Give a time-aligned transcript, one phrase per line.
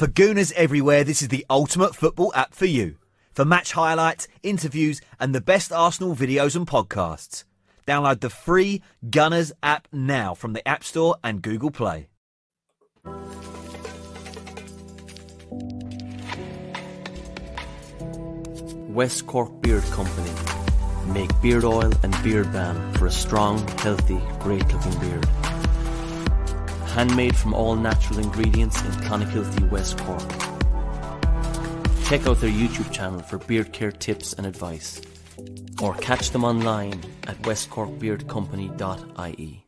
[0.00, 2.96] For Gooners everywhere, this is the ultimate football app for you.
[3.34, 7.44] For match highlights, interviews, and the best Arsenal videos and podcasts.
[7.86, 12.09] Download the free Gunners app now from the App Store and Google Play.
[18.94, 20.32] West Cork Beard Company
[21.06, 25.24] make beard oil and beard balm for a strong, healthy, great looking beard.
[26.94, 30.28] Handmade from all natural ingredients in Clonakilty, West Cork.
[32.06, 35.00] Check out their YouTube channel for beard care tips and advice.
[35.80, 39.66] Or catch them online at westcorkbeardcompany.ie.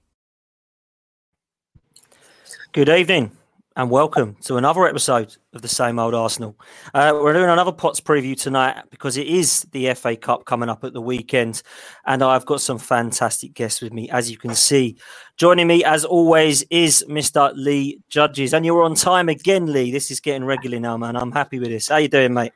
[2.72, 3.30] Good evening
[3.76, 6.56] and welcome to another episode of the same old Arsenal.
[6.92, 10.84] Uh, we're doing another Pots preview tonight because it is the FA Cup coming up
[10.84, 11.62] at the weekend,
[12.06, 14.96] and I've got some fantastic guests with me, as you can see.
[15.36, 17.52] Joining me, as always, is Mr.
[17.54, 19.90] Lee Judges, and you're on time again, Lee.
[19.90, 21.16] This is getting regular now, man.
[21.16, 21.88] I'm happy with this.
[21.88, 22.52] How you doing, mate?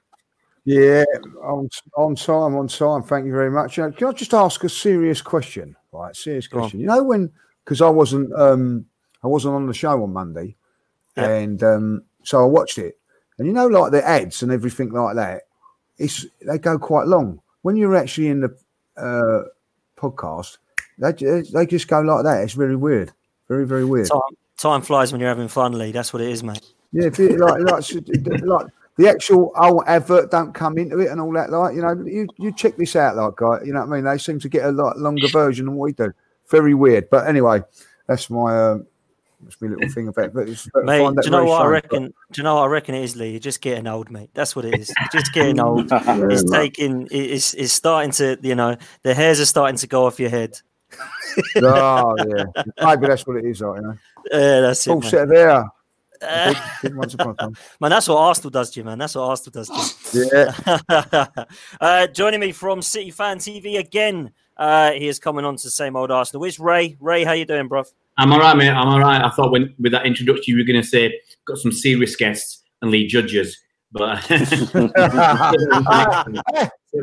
[0.64, 1.04] Yeah,
[1.42, 3.02] on on time, on time.
[3.02, 3.76] Thank you very much.
[3.76, 5.76] Can I just ask a serious question?
[5.92, 6.80] Right, serious question.
[6.80, 7.32] You know when
[7.64, 8.84] because I wasn't um
[9.22, 10.56] I wasn't on the show on Monday,
[11.16, 11.28] Yeah.
[11.30, 12.98] and um so I watched it,
[13.38, 15.42] and you know like the ads and everything like that,
[15.98, 17.40] it's they go quite long.
[17.62, 18.56] When you're actually in the
[18.96, 19.48] uh
[19.96, 20.58] podcast,
[20.98, 22.42] they they just go like that.
[22.42, 23.12] It's very weird,
[23.48, 24.08] very very weird.
[24.08, 24.20] Time,
[24.56, 25.92] time flies when you're having fun, Lee.
[25.92, 26.60] That's what it is, mate.
[26.92, 28.66] Yeah, like, like, like
[28.96, 31.50] the actual old advert don't come into it and all that.
[31.50, 33.60] Like, you know, you, you check this out, like, guy.
[33.64, 34.04] You know what I mean?
[34.04, 36.12] They seem to get a lot longer version than what we do.
[36.48, 37.10] Very weird.
[37.10, 37.62] But anyway,
[38.06, 38.86] that's my um,
[39.42, 40.32] that's my little thing about.
[40.32, 42.04] But it's, Mate, do you know what I reckon?
[42.06, 43.30] Do you know what I reckon it is, Lee?
[43.30, 44.30] You're just getting old, mate.
[44.34, 44.92] That's what it is.
[45.12, 45.90] You're just getting old.
[45.90, 46.74] Yeah, It's mate.
[46.74, 47.08] taking.
[47.10, 48.38] It's it's starting to.
[48.42, 50.58] You know, the hairs are starting to go off your head.
[51.56, 52.44] oh yeah,
[52.84, 53.60] maybe that's what it is.
[53.60, 53.94] Like, you know,
[54.32, 55.10] Yeah, that's it, full man.
[55.10, 55.64] set there.
[56.22, 57.56] Uh, Did once upon a time.
[57.78, 57.90] man.
[57.90, 58.98] That's what Arsenal does to you, man.
[58.98, 59.68] That's what Arsenal does
[60.12, 60.30] to you.
[60.32, 61.44] Yeah,
[61.80, 64.30] uh, joining me from City Fan TV again.
[64.56, 66.42] Uh, he is coming on to the same old Arsenal.
[66.44, 66.96] It's Ray.
[67.00, 67.84] Ray, how you doing, bro?
[68.18, 68.70] I'm all right, mate.
[68.70, 69.22] I'm all right.
[69.22, 72.62] I thought when with that introduction you were going to say got some serious guests
[72.82, 73.58] and Lee Judges,
[73.92, 74.40] but save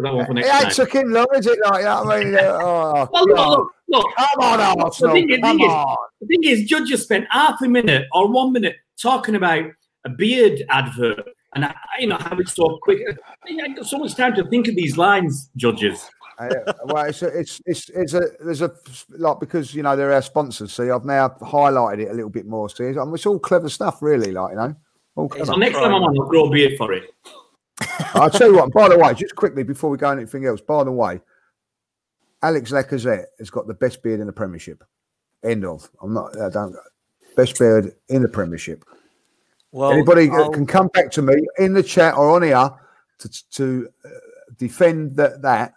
[0.01, 0.71] that one for next it ain't time.
[0.71, 1.59] took long, is it?
[1.65, 2.35] Like, what I mean?
[2.41, 4.15] Oh, Well, look, look, look.
[4.15, 5.13] come on, The Arsenal.
[5.15, 5.85] thing, is- Come thing is-
[6.21, 9.65] the thing is, judges spent half a minute or one minute talking about
[10.05, 11.21] a beard advert
[11.55, 12.99] and I, you know how it's so quick.
[13.47, 16.09] I got so much time to think of these lines, judges.
[16.39, 18.71] Uh, well, it's a, it's it's it's a there's a
[19.09, 20.73] like because you know they're our sponsors.
[20.73, 22.69] See, I've now highlighted it a little bit more.
[22.69, 24.31] See, I it's all clever stuff, really.
[24.31, 24.75] Like you know,
[25.15, 25.45] all clever.
[25.45, 27.13] So next time I'm on, I'll grow a beard for it.
[28.13, 28.71] I'll tell you what.
[28.73, 30.61] By the way, just quickly before we go on anything else.
[30.61, 31.21] By the way,
[32.41, 34.83] Alex Lacazette has got the best beard in the Premiership.
[35.43, 35.89] End of.
[36.01, 36.39] I'm not.
[36.39, 36.75] I don't.
[37.35, 38.83] Best beard in the Premiership.
[39.71, 42.69] Well, Anybody I'll- can come back to me in the chat or on here
[43.19, 44.09] to to uh,
[44.57, 45.73] defend that that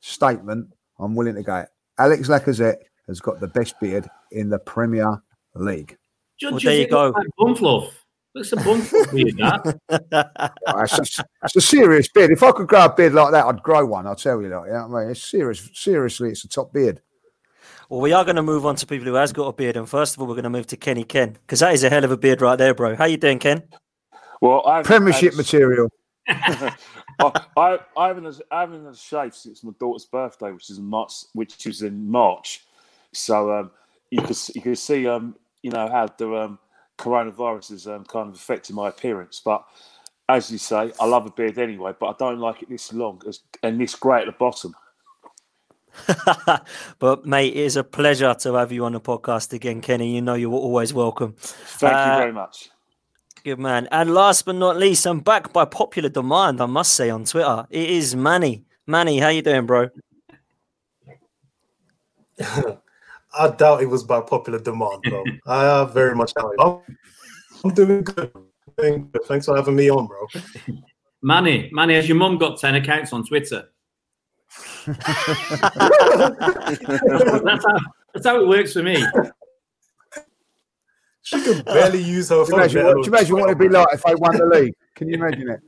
[0.00, 0.68] statement.
[0.98, 1.64] I'm willing to go.
[1.98, 2.76] Alex Lacazette
[3.06, 5.22] has got the best beard in the Premier
[5.54, 5.96] League.
[6.38, 7.10] Judges, there you go.
[7.10, 8.04] Like bun fluff.
[8.34, 9.78] Looks a bun fluff beard, that.
[10.68, 12.30] It's, a, it's a serious beard.
[12.30, 14.06] If I could grow a beard like that, I'd grow one.
[14.06, 14.62] I'll tell you that.
[14.66, 15.10] You know what I mean?
[15.10, 15.68] It's serious.
[15.74, 17.00] Seriously, it's a top beard.
[17.88, 19.88] Well, we are going to move on to people who has got a beard, and
[19.88, 22.04] first of all, we're going to move to Kenny Ken because that is a hell
[22.04, 22.94] of a beard right there, bro.
[22.94, 23.64] How you doing, Ken?
[24.40, 25.88] Well, I've Premiership I've- material.
[27.20, 30.70] I, I, I haven't had- I haven't had a shave since my daughter's birthday, which
[30.70, 32.64] is in March, which was in March.
[33.12, 33.70] So um,
[34.10, 36.58] you could s- you could see um, you know how the um,
[36.98, 39.40] coronavirus has um, kind of affected my appearance.
[39.44, 39.64] But
[40.28, 43.20] as you say, I love a beard anyway, but I don't like it this long
[43.26, 44.74] as, and this grey at the bottom.
[46.98, 50.14] but mate, it is a pleasure to have you on the podcast again, Kenny.
[50.14, 51.34] You know you're always welcome.
[51.36, 52.70] Thank uh, you very much.
[53.42, 53.88] Good man.
[53.90, 57.66] And last but not least, I'm back by popular demand, I must say, on Twitter.
[57.70, 58.64] It is Manny.
[58.86, 59.88] Manny, how you doing, bro?
[63.38, 65.24] I doubt it was by popular demand, bro.
[65.46, 66.96] I very much doubt it.
[67.64, 68.30] I'm doing good.
[69.26, 70.26] Thanks for having me on, bro.
[71.22, 73.68] Manny, Manny, has your mum got 10 accounts on Twitter?
[74.86, 74.98] that's,
[77.64, 77.78] how,
[78.12, 79.02] that's how it works for me.
[81.22, 82.60] She could barely use her phone.
[82.60, 84.74] Imagine, what, imagine what it'd be like if I won the league.
[84.94, 85.60] Can you imagine it?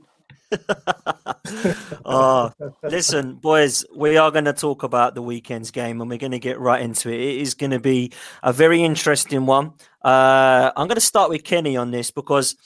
[2.04, 2.52] oh,
[2.82, 6.38] listen, boys, we are going to talk about the weekend's game and we're going to
[6.38, 7.20] get right into it.
[7.20, 8.12] It is going to be
[8.43, 9.72] a very interesting one.
[10.02, 12.56] Uh, I'm going to start with Kenny on this because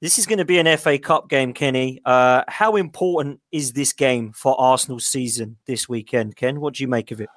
[0.00, 2.00] this is going to be an FA Cup game, Kenny.
[2.04, 6.60] Uh, how important is this game for Arsenal's season this weekend, Ken?
[6.60, 7.28] What do you make of it?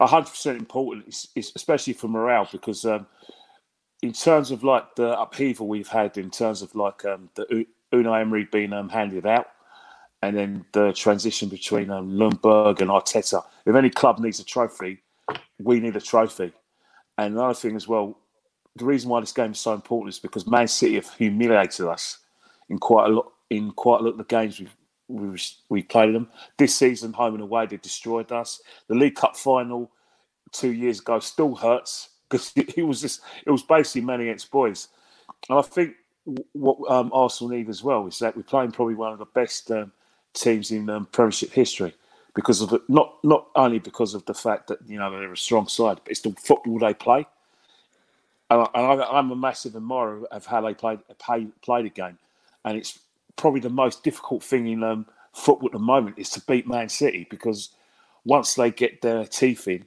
[0.00, 3.06] 100% important, it's, it's especially for morale, because um,
[4.06, 8.20] in terms of like the upheaval we've had, in terms of like um, the Unai
[8.20, 9.48] Emery being um, handed out,
[10.22, 13.42] and then the transition between um, Ljungberg and Arteta.
[13.66, 15.02] If any club needs a trophy,
[15.58, 16.52] we need a trophy.
[17.18, 18.16] And another thing as well,
[18.76, 22.18] the reason why this game is so important is because Man City have humiliated us
[22.68, 24.76] in quite a lot in quite a lot of the games we've
[25.08, 26.28] we've, we've played them.
[26.58, 28.62] This season, home and away, they destroyed us.
[28.86, 29.90] The League Cup final
[30.52, 34.88] two years ago still hurts because it was just it was basically men against boys.
[35.48, 35.94] And I think
[36.52, 39.70] what um, Arsenal need as well is that we're playing probably one of the best
[39.70, 39.92] um,
[40.34, 41.94] teams in um, Premiership history
[42.34, 45.36] because of it, not not only because of the fact that you know they're a
[45.36, 47.26] strong side, but it's the football they play.
[48.48, 52.18] And I, am a massive admirer of how they played play, play the game,
[52.64, 52.98] and it's
[53.36, 56.88] probably the most difficult thing in um, football at the moment is to beat Man
[56.88, 57.70] City because
[58.24, 59.84] once they get their teeth in,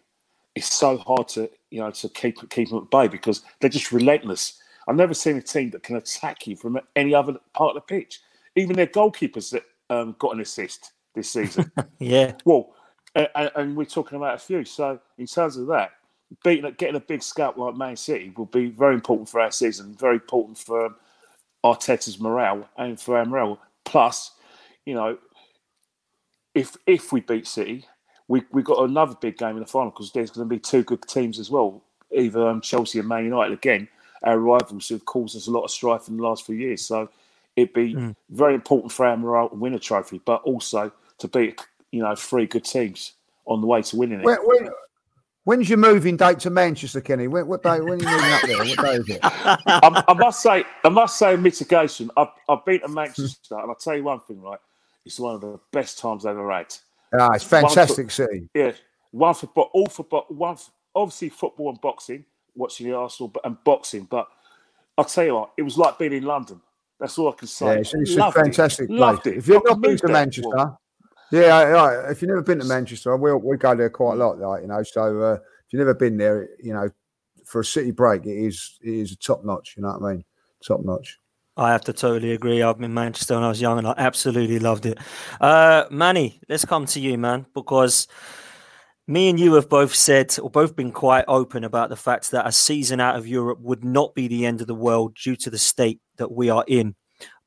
[0.56, 3.92] it's so hard to you know to keep keep them at bay because they're just
[3.92, 7.84] relentless I've never seen a team that can attack you from any other part of
[7.88, 8.22] the pitch.
[8.56, 11.72] Even their goalkeepers that um, got an assist this season.
[12.00, 12.34] yeah.
[12.44, 12.74] Well,
[13.14, 14.66] and, and, we're talking about a few.
[14.66, 15.92] So in terms of that,
[16.44, 19.94] beating, getting a big scalp like Man City will be very important for our season.
[19.94, 20.96] Very important for um,
[21.64, 23.60] Arteta's morale and for our morale.
[23.86, 24.32] Plus,
[24.88, 25.20] you know,
[26.56, 27.86] if if we beat City,
[28.30, 30.84] we we got another big game in the final because there's going to be two
[30.84, 31.82] good teams as well,
[32.16, 33.90] either um, Chelsea and Man United again
[34.24, 36.86] our rivals who've caused us a lot of strife in the last few years.
[36.86, 37.10] So
[37.56, 38.16] it'd be mm.
[38.30, 41.60] very important for our morale to win a trophy, but also to beat
[41.92, 43.14] you know three good teams
[43.46, 44.26] on the way to winning it.
[44.26, 44.70] When, when,
[45.44, 47.28] when's your moving date to Manchester, Kenny?
[47.28, 47.82] When, what day?
[47.82, 48.58] When are you moving up there?
[48.58, 49.20] What day is it?
[49.24, 52.12] I, I, must say, I must say, mitigation.
[52.16, 54.60] I've, I've been to Manchester, and I'll tell you one thing, right?
[55.06, 56.76] It's one of the best times I've ever had.
[57.18, 58.50] Ah, it's fantastic for, city.
[58.54, 58.72] Yeah,
[59.12, 62.26] one for but all for but one for, obviously football and boxing
[62.56, 64.04] watching the Arsenal and boxing.
[64.04, 64.28] But
[64.98, 66.62] I'll tell you what, it was like being in London.
[67.00, 67.66] That's all I can say.
[67.66, 68.98] Yeah, it's, it's a fantastic it.
[68.98, 69.20] place.
[69.26, 69.38] It.
[69.38, 70.78] If you've not been to Manchester,
[71.32, 74.62] yeah, if you've never been to Manchester, we we go there quite a lot, like
[74.62, 74.84] you know.
[74.84, 76.90] So uh, if you've never been there, you know,
[77.46, 79.76] for a city break, it is it is top notch.
[79.78, 80.26] You know what I mean?
[80.66, 81.18] Top notch.
[81.60, 82.64] I have to totally agree.
[82.64, 84.98] I've been in Manchester when I was young, and I absolutely loved it.
[85.42, 88.08] Uh, Manny, let's come to you, man, because
[89.08, 92.48] me and you have both said or both been quite open about the fact that
[92.48, 95.50] a season out of Europe would not be the end of the world due to
[95.50, 96.96] the state that we are in.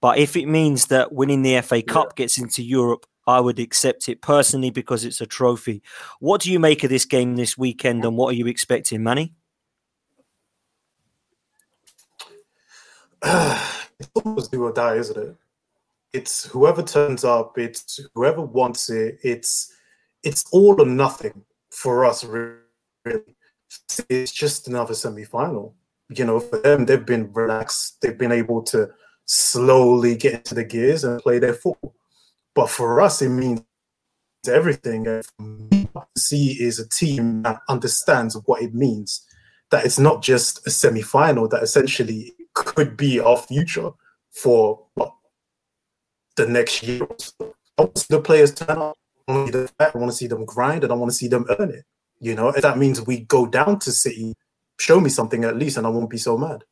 [0.02, 4.10] But if it means that winning the FA Cup gets into Europe, I would accept
[4.10, 5.82] it personally because it's a trophy.
[6.20, 9.32] What do you make of this game this weekend and what are you expecting, Manny?
[14.14, 15.36] it's do or die, isn't it?
[16.12, 19.72] It's whoever turns up, it's whoever wants it, it's
[20.22, 22.56] it's all or nothing for us, really,
[24.08, 25.74] it's just another semi-final.
[26.10, 28.00] You know, for them, they've been relaxed.
[28.00, 28.90] They've been able to
[29.24, 31.94] slowly get into the gears and play their football.
[32.54, 33.62] But for us, it means
[34.46, 35.06] everything.
[35.06, 39.26] And see is a team that understands what it means.
[39.70, 41.48] That it's not just a semi-final.
[41.48, 43.90] That essentially could be our future
[44.30, 45.14] for what,
[46.36, 47.06] the next year.
[47.40, 48.96] I want the players turn up
[49.32, 51.46] want to see I want to see them grind, and I want to see them
[51.58, 51.84] earn it.
[52.20, 54.34] You know, if that means we go down to City,
[54.78, 56.64] show me something at least, and I won't be so mad.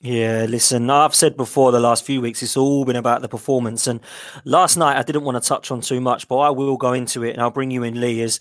[0.00, 3.86] Yeah, listen, I've said before the last few weeks, it's all been about the performance.
[3.86, 4.00] And
[4.44, 7.22] last night, I didn't want to touch on too much, but I will go into
[7.22, 8.20] it and I'll bring you in, Lee.
[8.20, 8.38] Is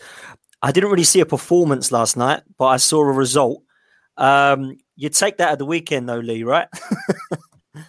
[0.61, 3.63] I didn't really see a performance last night, but I saw a result.
[4.17, 6.67] Um, You take that at the weekend, though, Lee, right?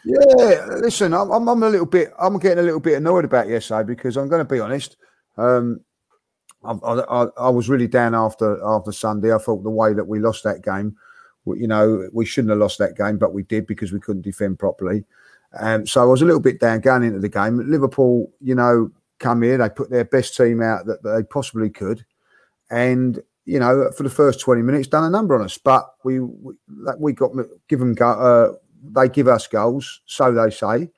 [0.04, 3.86] Yeah, listen, I'm, I'm, a little bit, I'm getting a little bit annoyed about yesterday
[3.86, 4.96] because I'm going to be honest.
[5.36, 5.80] Um,
[6.64, 9.34] I, I, I was really down after after Sunday.
[9.34, 10.96] I thought the way that we lost that game,
[11.46, 14.58] you know, we shouldn't have lost that game, but we did because we couldn't defend
[14.58, 15.04] properly.
[15.58, 17.70] Um, so I was a little bit down going into the game.
[17.70, 22.04] Liverpool, you know, come here, they put their best team out that they possibly could,
[22.70, 25.58] and you know, for the first twenty minutes, done a number on us.
[25.58, 26.54] But we we,
[26.98, 27.32] we got
[27.68, 28.08] give them go.
[28.08, 28.52] Uh,
[28.92, 30.90] they give us goals, so they say,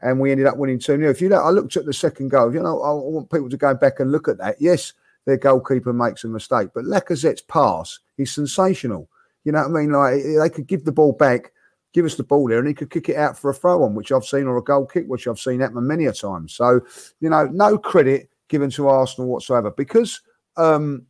[0.00, 1.10] and we ended up winning 2 0.
[1.10, 3.56] If you look, I looked at the second goal, you know, I want people to
[3.56, 4.56] go back and look at that.
[4.60, 4.92] Yes,
[5.24, 9.08] their goalkeeper makes a mistake, but Lacazette's pass is sensational.
[9.44, 9.92] You know what I mean?
[9.92, 11.52] Like they could give the ball back,
[11.92, 13.94] give us the ball there, and he could kick it out for a throw on,
[13.94, 16.48] which I've seen, or a goal kick, which I've seen happen many a time.
[16.48, 16.80] So,
[17.20, 20.20] you know, no credit given to Arsenal whatsoever because
[20.56, 21.06] um,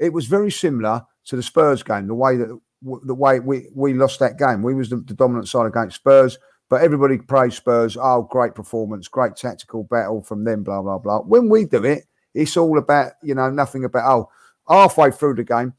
[0.00, 3.92] it was very similar to the Spurs game, the way that the way we, we
[3.92, 4.62] lost that game.
[4.62, 6.38] We was the, the, dominant side against Spurs,
[6.70, 7.96] but everybody praised Spurs.
[8.00, 11.20] Oh, great performance, great tactical battle from them, blah, blah, blah.
[11.20, 14.28] When we do it, it's all about, you know, nothing about, oh,
[14.66, 15.74] halfway through the game.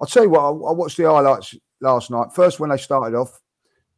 [0.00, 2.28] I'll tell you what, I, I watched the highlights last night.
[2.32, 3.40] First, when they started off,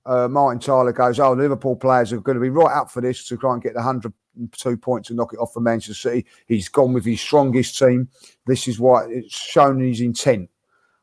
[0.06, 3.26] uh, Martin Tyler goes, oh, Liverpool players are going to be right up for this
[3.28, 3.82] to try and get the
[4.36, 6.26] 102 points to knock it off for Manchester City.
[6.46, 8.08] He's gone with his strongest team.
[8.46, 10.50] This is why it's shown his intent.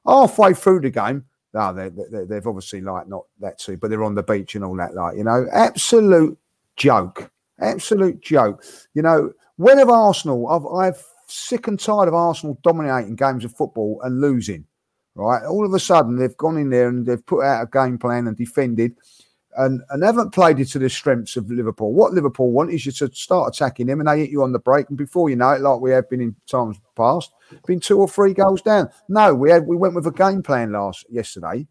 [0.06, 4.04] Halfway through the game, no, they, they, they've obviously like not that too, but they're
[4.04, 6.38] on the beach and all that, like you know, absolute
[6.76, 8.64] joke, absolute joke.
[8.94, 13.56] You know, when of Arsenal, I've I've sick and tired of Arsenal dominating games of
[13.56, 14.66] football and losing.
[15.16, 18.00] Right, all of a sudden they've gone in there and they've put out a game
[18.00, 18.96] plan and defended,
[19.58, 21.94] and, and haven't played it to the strengths of Liverpool.
[21.94, 24.60] What Liverpool want is you to start attacking them and they hit you on the
[24.60, 24.90] break.
[24.90, 27.32] And before you know it, like we have been in times past,
[27.66, 28.90] been two or three goals down.
[29.10, 31.68] No, we had we went with a game plan last yesterday,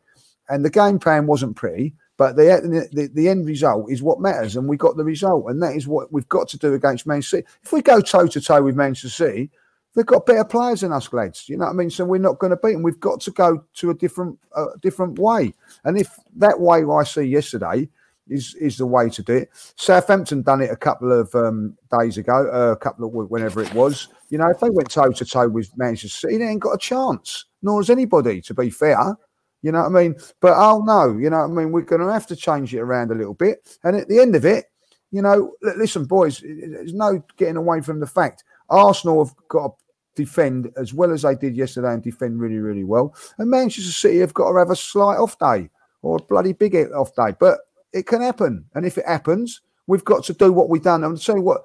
[0.49, 1.95] and the game plan wasn't pretty.
[2.19, 5.63] But the, the, the end result is what matters, and we got the result, and
[5.63, 7.47] that is what we've got to do against Man City.
[7.65, 9.51] If we go toe to toe with Manchester City,
[9.95, 11.49] they've got better players than us, lads.
[11.49, 11.91] You know what I mean?
[11.91, 12.83] So we're not going to beat them.
[12.83, 15.55] We've got to go to a different, uh, different way.
[15.85, 17.89] And if that way I see yesterday
[18.29, 22.19] is is the way to do it, Southampton done it a couple of um, days
[22.19, 24.09] ago, uh, a couple of whenever it was.
[24.31, 26.79] You know, if they went toe to toe with Manchester City, they ain't got a
[26.79, 27.47] chance.
[27.63, 29.17] Nor has anybody, to be fair.
[29.63, 30.17] You know what I mean?
[30.41, 31.73] But oh no, you know what I mean?
[31.73, 33.79] We're going to have to change it around a little bit.
[33.85, 34.67] And at the end of it,
[35.13, 39.77] you know, listen, boys, there's no getting away from the fact Arsenal have got
[40.15, 43.15] defend as well as they did yesterday and defend really, really well.
[43.39, 45.71] And Manchester City have got to have a slight off day
[46.03, 47.35] or a bloody big off day.
[47.39, 47.61] But
[47.93, 48.65] it can happen.
[48.75, 51.05] And if it happens, we've got to do what we've done.
[51.05, 51.63] And you what,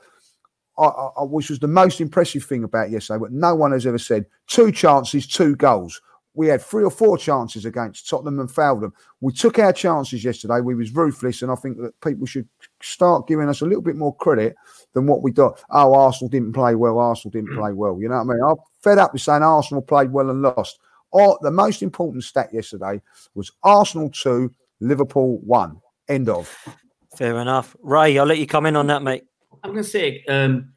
[0.77, 3.97] I, I, which was the most impressive thing about yesterday, what no one has ever
[3.97, 6.01] said two chances, two goals.
[6.35, 8.93] We had three or four chances against Tottenham and failed them.
[9.21, 10.61] We took our chances yesterday.
[10.61, 12.47] We was ruthless, and I think that people should
[12.81, 14.55] start giving us a little bit more credit
[14.93, 15.63] than what we got.
[15.69, 16.99] Oh, Arsenal didn't play well.
[16.99, 17.99] Arsenal didn't play well.
[17.99, 18.43] You know what I mean?
[18.43, 20.79] I'm fed up with saying Arsenal played well and lost.
[21.11, 23.01] Or the most important stat yesterday
[23.33, 25.81] was Arsenal two, Liverpool one.
[26.07, 26.55] End of.
[27.15, 27.75] Fair enough.
[27.81, 29.23] Ray, I'll let you come in on that, mate.
[29.63, 30.73] I'm going to say um,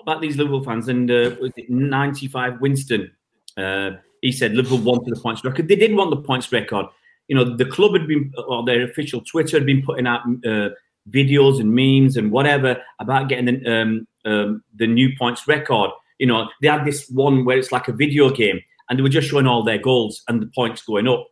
[0.00, 1.36] about these Liverpool fans and uh,
[1.68, 3.10] 95 Winston.
[3.56, 5.68] Uh, he said Liverpool wanted the points record.
[5.68, 6.86] They did want the points record.
[7.28, 10.70] You know, the club had been, or their official Twitter had been putting out uh,
[11.10, 15.90] videos and memes and whatever about getting the, um, um, the new points record.
[16.18, 19.08] You know, they had this one where it's like a video game and they were
[19.08, 21.26] just showing all their goals and the points going up.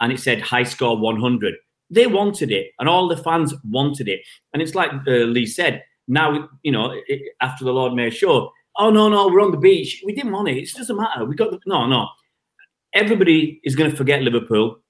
[0.00, 1.54] And it said high score 100.
[1.90, 4.20] They wanted it, and all the fans wanted it.
[4.52, 5.82] And it's like uh, Lee said.
[6.06, 9.58] Now, you know, it, after the Lord Mayor show, oh no, no, we're on the
[9.58, 10.02] beach.
[10.04, 10.56] We didn't want it.
[10.56, 11.24] It doesn't matter.
[11.24, 12.08] We got the no, no.
[12.94, 14.80] Everybody is going to forget Liverpool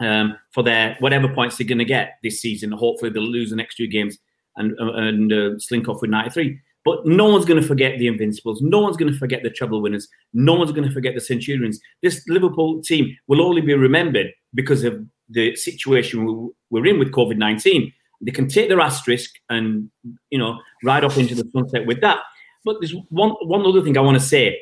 [0.00, 2.72] um, for their whatever points they're going to get this season.
[2.72, 4.18] Hopefully, they'll lose the next two games
[4.56, 6.60] and uh, and uh, slink off with 93.
[6.84, 8.62] But no one's going to forget the Invincibles.
[8.62, 10.06] No one's going to forget the treble winners.
[10.32, 11.80] No one's going to forget the Centurions.
[12.00, 17.38] This Liverpool team will only be remembered because of the situation we're in with COVID
[17.38, 17.92] 19.
[18.20, 19.90] They can take their asterisk and,
[20.30, 22.20] you know, ride off into the sunset with that.
[22.64, 24.60] But there's one, one other thing I want to say,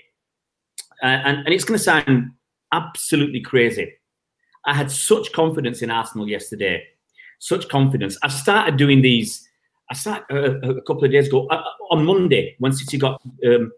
[1.03, 2.31] uh, and, and it's going to sound
[2.73, 3.93] absolutely crazy.
[4.67, 6.85] I had such confidence in Arsenal yesterday,
[7.39, 8.19] such confidence.
[8.23, 9.49] I started doing these.
[9.91, 13.73] I started uh, a couple of days ago uh, on Monday when City got um,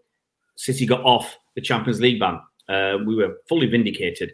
[0.55, 2.39] City got off the Champions League ban.
[2.69, 4.31] Uh, we were fully vindicated.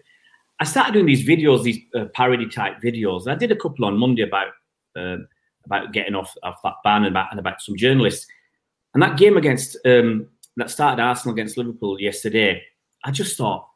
[0.60, 3.28] I started doing these videos, these uh, parody type videos.
[3.28, 4.50] I did a couple on Monday about
[4.96, 5.18] uh,
[5.66, 8.28] about getting off, off that ban and about, and about some journalists.
[8.94, 12.62] And that game against um, that started Arsenal against Liverpool yesterday,
[13.04, 13.68] I just thought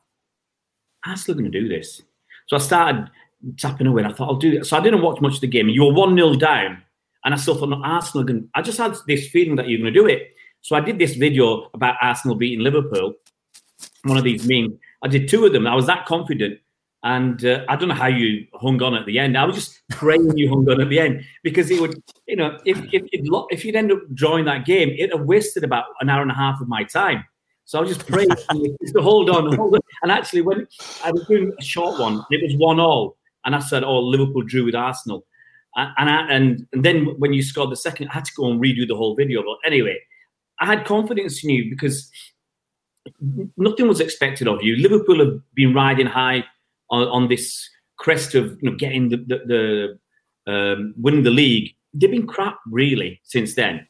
[1.06, 2.02] Arsenal going to do this.
[2.48, 3.10] So I started
[3.58, 4.04] tapping away.
[4.04, 4.66] And I thought, I'll do it.
[4.66, 5.70] So I didn't watch much of the game.
[5.70, 6.82] You were 1 0 down.
[7.26, 9.94] And I still thought, no, Arsenal, going I just had this feeling that you're going
[9.94, 10.34] to do it.
[10.62, 13.14] So I did this video about Arsenal beating Liverpool.
[14.04, 14.74] One of these memes.
[15.04, 15.68] I did two of them.
[15.68, 16.60] I was that confident.
[17.04, 19.38] And uh, I don't know how you hung on at the end.
[19.38, 22.58] I was just praying you hung on at the end because it would, you know,
[22.66, 26.22] if if if you'd end up drawing that game, it'd have wasted about an hour
[26.22, 27.24] and a half of my time.
[27.68, 28.30] So I was just praying
[28.94, 29.82] to hold on, hold on.
[30.02, 30.66] And actually, when
[31.04, 34.42] I was doing a short one, it was one all, and I said, "Oh, Liverpool
[34.44, 35.26] drew with Arsenal,"
[35.76, 38.50] and and, I, and and then when you scored the second, I had to go
[38.50, 39.44] and redo the whole video.
[39.44, 40.00] But anyway,
[40.62, 42.10] I had confidence in you because
[43.58, 44.78] nothing was expected of you.
[44.78, 46.46] Liverpool have been riding high
[46.90, 49.98] on, on this crest of you know getting the the,
[50.46, 51.76] the um, winning the league.
[51.94, 53.86] They've been crap really since then,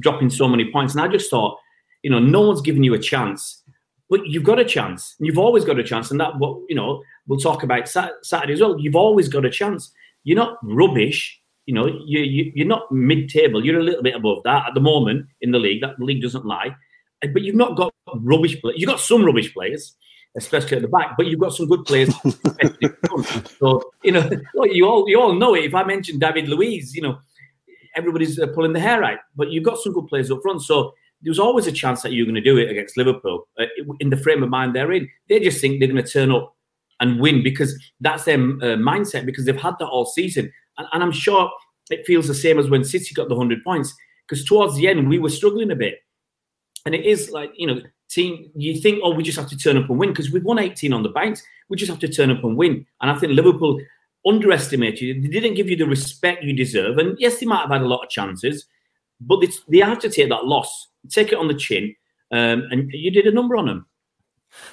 [0.00, 0.92] dropping so many points.
[0.92, 1.58] And I just thought,
[2.02, 3.62] you know, no one's giving you a chance,
[4.10, 5.14] but you've got a chance.
[5.18, 8.60] You've always got a chance, and that what you know we'll talk about Saturday as
[8.60, 8.78] well.
[8.78, 9.92] You've always got a chance.
[10.24, 11.40] You're not rubbish.
[11.66, 13.64] You know, you, you you're not mid-table.
[13.64, 15.80] You're a little bit above that at the moment in the league.
[15.82, 16.74] That league doesn't lie,
[17.20, 18.78] but you've not got rubbish players.
[18.78, 19.96] You've got some rubbish players
[20.36, 21.16] especially at the back.
[21.16, 22.14] But you've got some good players.
[23.58, 24.30] so you know,
[24.64, 25.64] you all you all know it.
[25.64, 27.18] If I mention David Luiz, you know,
[27.96, 29.18] everybody's uh, pulling the hair out.
[29.36, 30.62] But you've got some good players up front.
[30.62, 33.66] So there's always a chance that you're going to do it against Liverpool uh,
[34.00, 35.08] in the frame of mind they're in.
[35.28, 36.54] They just think they're going to turn up
[37.00, 40.52] and win because that's their uh, mindset because they've had that all season.
[40.78, 41.50] And, and I'm sure
[41.90, 43.94] it feels the same as when City got the 100 points
[44.28, 45.98] because towards the end we were struggling a bit.
[46.84, 49.76] And it is like, you know, team, you think, oh, we just have to turn
[49.76, 51.42] up and win because we've won 18 on the banks.
[51.68, 52.86] We just have to turn up and win.
[53.00, 53.80] And I think Liverpool
[54.26, 55.20] underestimated you.
[55.20, 56.98] They didn't give you the respect you deserve.
[56.98, 58.66] And yes, they might have had a lot of chances,
[59.20, 61.94] but they have to take that loss, take it on the chin,
[62.30, 63.86] um, and you did a number on them.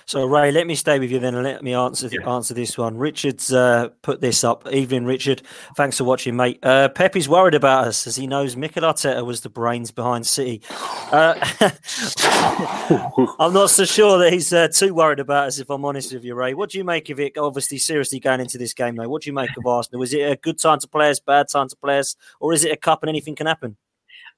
[0.05, 2.29] So Ray, let me stay with you then and let me answer yeah.
[2.29, 2.97] answer this one.
[2.97, 4.67] Richard's uh, put this up.
[4.71, 5.41] Evening, Richard.
[5.77, 6.59] Thanks for watching, mate.
[6.63, 10.61] Uh, is worried about us as he knows Mikel Arteta was the brains behind City.
[11.11, 11.35] Uh,
[13.39, 16.23] I'm not so sure that he's uh, too worried about us, if I'm honest with
[16.23, 16.53] you, Ray.
[16.53, 17.37] What do you make of it?
[17.37, 19.09] Obviously, seriously going into this game, though.
[19.09, 20.03] What do you make of Arsenal?
[20.03, 22.63] Is it a good time to play us, bad time to play us, or is
[22.63, 23.77] it a cup and anything can happen?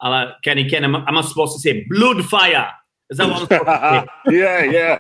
[0.02, 2.70] Uh, Kenny, Ken, am, am I supposed to say blood fire?
[3.10, 4.10] Is that what I'm talking about?
[4.28, 5.00] Yeah, yeah.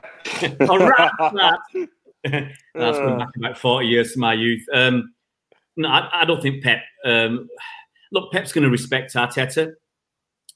[0.69, 1.11] All right,
[2.23, 4.63] That's going back about 40 years to my youth.
[4.73, 5.13] Um,
[5.75, 6.83] no, I, I, don't think Pep.
[7.03, 7.49] Um,
[8.11, 9.73] look, Pep's going to respect Arteta,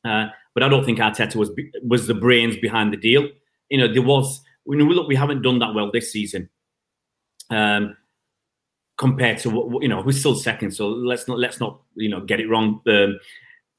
[0.03, 1.49] uh, but I don't think Arteta was
[1.81, 3.27] was the brains behind the deal.
[3.69, 4.41] You know, there was.
[4.65, 6.49] We know, look, we haven't done that well this season.
[7.49, 7.95] Um,
[8.97, 12.21] compared to what you know, we're still second, so let's not let's not you know
[12.21, 12.81] get it wrong.
[12.87, 13.19] Um,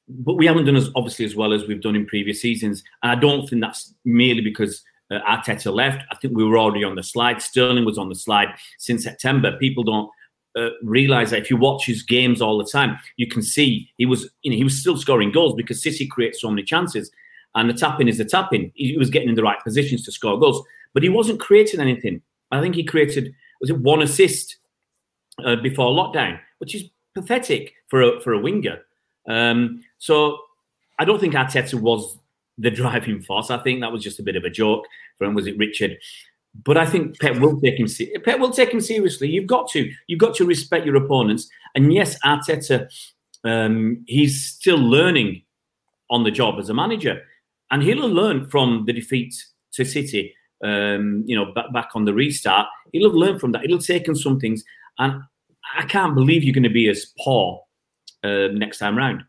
[0.09, 2.85] but we haven't done as obviously as well as we've done in previous seasons.
[3.03, 6.05] And I don't think that's merely because uh, Arteta left.
[6.11, 7.42] I think we were already on the slide.
[7.42, 9.57] Sterling was on the slide since September.
[9.59, 10.11] People don't
[10.57, 14.07] uh, realize that if you watch his games all the time, you can see he
[14.07, 17.11] was you know he was still scoring goals because City creates so many chances,
[17.55, 18.73] and the tapping is the tapping.
[18.75, 20.64] He was getting in the right positions to score goals,
[20.95, 22.23] but he wasn't creating anything.
[22.51, 24.59] I think he created was it one assist
[25.45, 28.81] uh, before lockdown, which is pathetic for a for a winger.
[29.29, 30.39] Um, so
[30.99, 32.19] I don't think Arteta was
[32.59, 33.51] the driving force.
[33.51, 34.87] I think that was just a bit of a joke
[35.19, 35.99] from was it Richard.
[36.65, 37.87] But I think Pep will take him.
[38.25, 39.29] Pep will take him seriously.
[39.29, 39.91] You've got to.
[40.07, 41.49] You've got to respect your opponents.
[41.75, 42.89] And yes, Arteta,
[43.45, 45.43] um, he's still learning
[46.09, 47.23] on the job as a manager,
[47.71, 49.35] and he'll learn from the defeat
[49.75, 50.35] to City.
[50.65, 53.62] Um, you know, back, back on the restart, he'll have learned from that.
[53.62, 54.65] He'll have taken some things,
[54.99, 55.21] and
[55.77, 57.65] I can't believe you're going to be as poor
[58.27, 59.25] uh, next time round.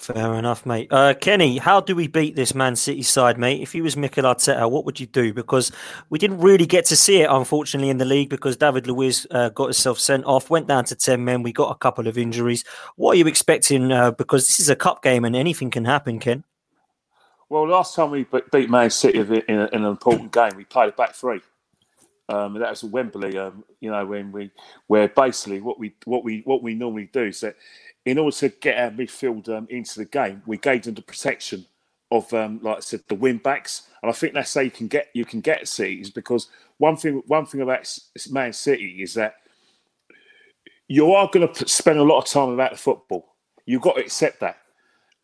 [0.00, 0.88] Fair enough, mate.
[0.90, 3.60] Uh, Kenny, how do we beat this Man City side, mate?
[3.60, 5.34] If you was Mikel Arteta, what would you do?
[5.34, 5.70] Because
[6.08, 9.50] we didn't really get to see it, unfortunately, in the league because David Luiz uh,
[9.50, 11.42] got himself sent off, went down to 10 men.
[11.42, 12.64] We got a couple of injuries.
[12.96, 13.92] What are you expecting?
[13.92, 16.44] Uh, because this is a cup game and anything can happen, Ken.
[17.50, 20.88] Well, last time we beat Man City in, a, in an important game, we played
[20.88, 21.40] a back three.
[22.30, 24.50] Um, that was Wembley, um, you know, when we,
[24.86, 27.56] where basically what we, what we, what we normally do is that
[28.04, 31.66] in order to get our midfield um, into the game, we gave them the protection
[32.10, 34.88] of, um, like I said, the wing backs, and I think that's how you can
[34.88, 37.86] get you can get Cities because one thing one thing about
[38.30, 39.36] Man City is that
[40.88, 43.34] you are going to spend a lot of time about the football.
[43.66, 44.58] You've got to accept that,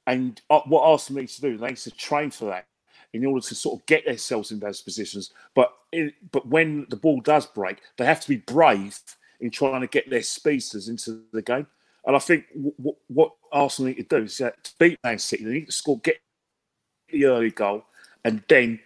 [0.07, 2.66] and uh, what Arsenal needs to do, they need to train for that
[3.12, 5.31] in order to sort of get themselves in those positions.
[5.55, 8.99] But in, but when the ball does break, they have to be brave
[9.40, 11.66] in trying to get their speedsters into the game.
[12.05, 15.45] And I think w- what Arsenal need to do is that to beat Man City,
[15.45, 16.21] they need to score, get
[17.11, 17.85] the early goal,
[18.25, 18.81] and then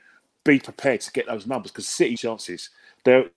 [0.44, 2.70] be prepared to get those numbers because City chances.
[3.04, 3.30] They're,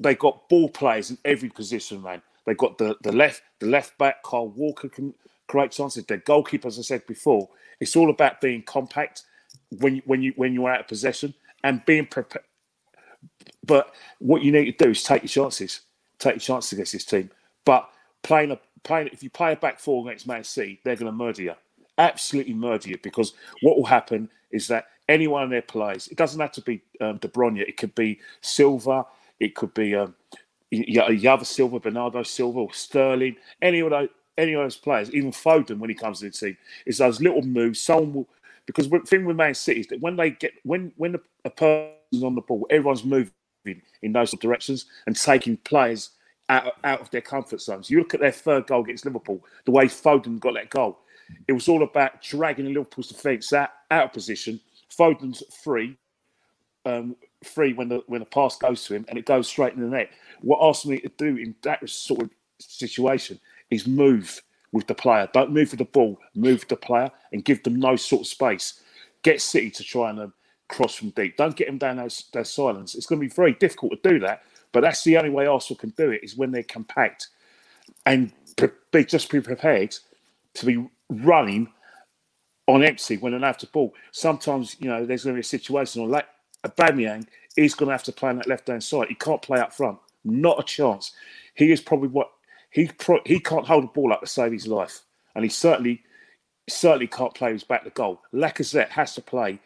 [0.00, 2.22] they got ball players in every position, man.
[2.46, 4.22] They got the the left the left back.
[4.22, 5.12] Kyle Walker can
[5.48, 6.04] create chances.
[6.06, 9.24] Their goalkeeper, as I said before, it's all about being compact
[9.78, 12.44] when when you when you're out of possession and being prepared.
[13.64, 15.82] But what you need to do is take your chances.
[16.18, 17.30] Take your chances against this team.
[17.64, 17.88] But
[18.22, 21.12] playing a playing if you play a back four against Man City, they're going to
[21.12, 21.54] murder you.
[21.98, 26.40] Absolutely murder you because what will happen is that anyone in their plays, it doesn't
[26.40, 27.60] have to be um, De Bruyne.
[27.60, 29.04] It could be Silva.
[29.40, 30.14] It could be um,
[30.72, 33.36] Yava Silva, Bernardo Silva, or Sterling.
[33.60, 36.56] Any of those any of those players, even Foden when he comes to the team,
[36.86, 37.80] is those little moves.
[37.80, 38.28] Someone will
[38.68, 42.22] because the thing with Man City is that when they get when when a, person's
[42.22, 43.32] on the ball, everyone's moving
[44.02, 46.10] in those directions and taking players
[46.50, 47.88] out, out of their comfort zones.
[47.88, 50.98] You look at their third goal against Liverpool, the way Foden got that goal.
[51.46, 54.60] It was all about dragging Liverpool's defence out, out of position.
[54.90, 55.96] Foden's free,
[56.84, 59.80] um, free when the when the pass goes to him, and it goes straight in
[59.80, 60.10] the net.
[60.42, 65.28] What Arsenal need to do in that sort of situation is move with the player.
[65.32, 66.18] Don't move with the ball.
[66.34, 68.82] Move with the player and give them no sort of space.
[69.22, 70.32] Get City to try and um,
[70.68, 71.36] cross from deep.
[71.36, 72.94] Don't get them down those, those silence.
[72.94, 75.78] It's going to be very difficult to do that, but that's the only way Arsenal
[75.78, 77.28] can do it is when they're compact
[78.06, 79.96] and pre- be just be prepared
[80.54, 81.68] to be running
[82.66, 83.94] on empty when they have to ball.
[84.12, 86.26] Sometimes you know there's going to be a situation on like
[86.64, 87.26] Aubameyang
[87.56, 89.08] is going to have to play on that left hand side.
[89.08, 89.98] He can't play up front.
[90.24, 91.12] Not a chance.
[91.54, 92.30] He is probably what
[92.70, 95.00] he pro- he can't hold the ball up to save his life,
[95.34, 96.02] and he certainly
[96.68, 98.20] certainly can't play his back to goal.
[98.32, 99.58] Lacazette has to play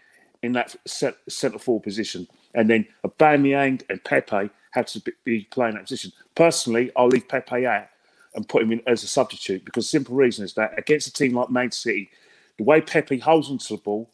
[0.42, 5.84] in that centre forward position, and then Aubameyang and Pepe have to be playing that
[5.84, 6.12] position.
[6.34, 7.88] Personally, I'll leave Pepe out
[8.34, 11.12] and put him in as a substitute because the simple reason is that against a
[11.12, 12.10] team like Man City,
[12.58, 14.10] the way Pepe holds onto the ball,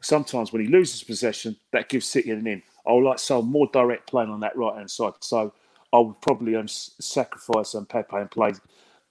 [0.00, 2.62] sometimes when he loses possession, that gives City an in.
[2.86, 5.14] I would like some more direct playing on that right hand side.
[5.20, 5.52] So
[5.94, 8.52] I would probably um, sacrifice um, Pepe and play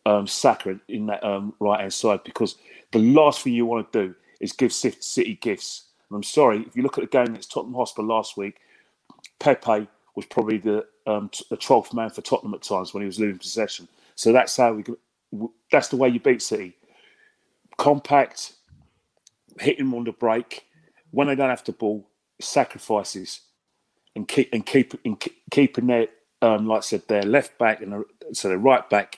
[0.05, 2.57] um, Saka in that um, right hand side because
[2.91, 5.85] the last thing you want to do is give City gifts.
[6.09, 8.57] And I'm sorry, if you look at the game against Tottenham Hotspur last week,
[9.39, 13.19] Pepe was probably the um, the 12th man for Tottenham at times when he was
[13.19, 13.87] losing possession.
[14.15, 14.83] So that's how we
[15.71, 16.75] that's the way you beat City.
[17.77, 18.53] Compact,
[19.59, 20.65] hitting them on the break
[21.11, 22.07] when they don't have the ball,
[22.41, 23.39] sacrifices,
[24.17, 26.07] and keep and keep and keeping their
[26.43, 28.03] um, like I said, their left back and
[28.33, 29.17] so their right back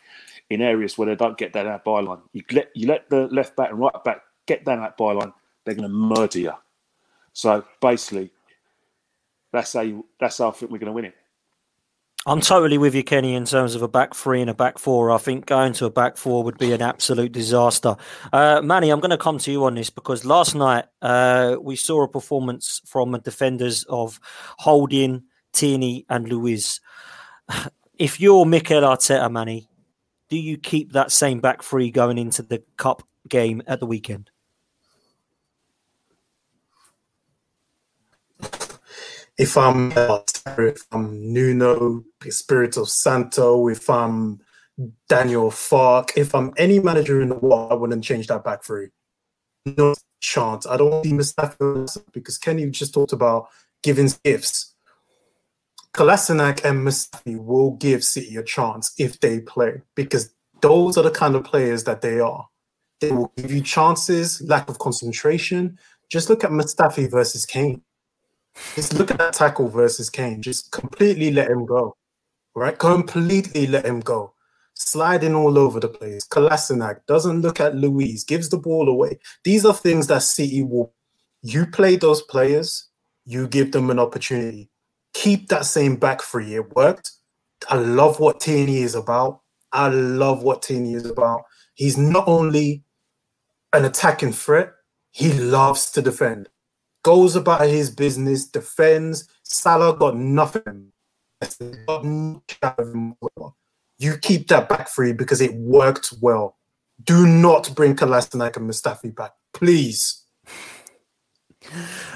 [0.50, 2.22] in areas where they don't get down that byline.
[2.34, 5.34] You let you let the left back and right back get down that byline,
[5.64, 6.54] they're going to murder you.
[7.34, 8.32] So basically,
[9.52, 11.16] that's how you, that's how I think we're going to win it.
[12.28, 15.12] I'm totally with you, Kenny, in terms of a back three and a back four.
[15.12, 17.98] I think going to a back four would be an absolute disaster.
[18.34, 21.76] Uh, Manny, I'm going to come to you on this because last night uh, we
[21.76, 24.20] saw a performance from the defenders of
[24.58, 26.82] Holding, Tierney, and Luiz.
[27.98, 29.70] If you're Mikel Arteta, Manny,
[30.30, 34.32] do you keep that same back three going into the cup game at the weekend?
[39.38, 44.40] If I'm if I'm Nuno, Espirito Santo, if I'm
[45.10, 48.90] Daniel Farke, if I'm any manager in the world, I wouldn't change that back three.
[49.66, 50.66] No chance.
[50.66, 53.48] I don't see Mustafi because Kenny just talked about
[53.84, 54.75] giving gifts.
[55.96, 60.30] Kolasinac and Mustafi will give City a chance if they play because
[60.60, 62.50] those are the kind of players that they are.
[63.00, 65.80] They will give you chances, lack of concentration.
[66.10, 67.82] Just look at Mustafi versus Kane.
[68.76, 70.42] Just look at that tackle versus Kane.
[70.42, 71.96] Just completely let him go.
[72.56, 72.78] Right?
[72.78, 74.34] Completely let him go.
[74.74, 76.28] Sliding all over the place.
[76.28, 79.18] Kolasinac doesn't look at Luiz, gives the ball away.
[79.46, 80.94] These are things that City will.
[81.42, 82.90] You play those players,
[83.24, 84.70] you give them an opportunity
[85.16, 86.56] keep that same back three.
[86.56, 87.12] It worked.
[87.70, 89.42] I love what Tierney is about.
[89.72, 91.44] I love what Tierney is about.
[91.74, 92.84] He's not only
[93.74, 94.74] an attacking threat,
[95.12, 96.50] he loves to defend.
[97.04, 99.28] Goes about his business, defends.
[99.44, 100.92] Salah got nothing.
[103.98, 106.58] You keep that back three because it worked well.
[107.04, 110.24] Do not bring Kolasinac and Mustafi back, please.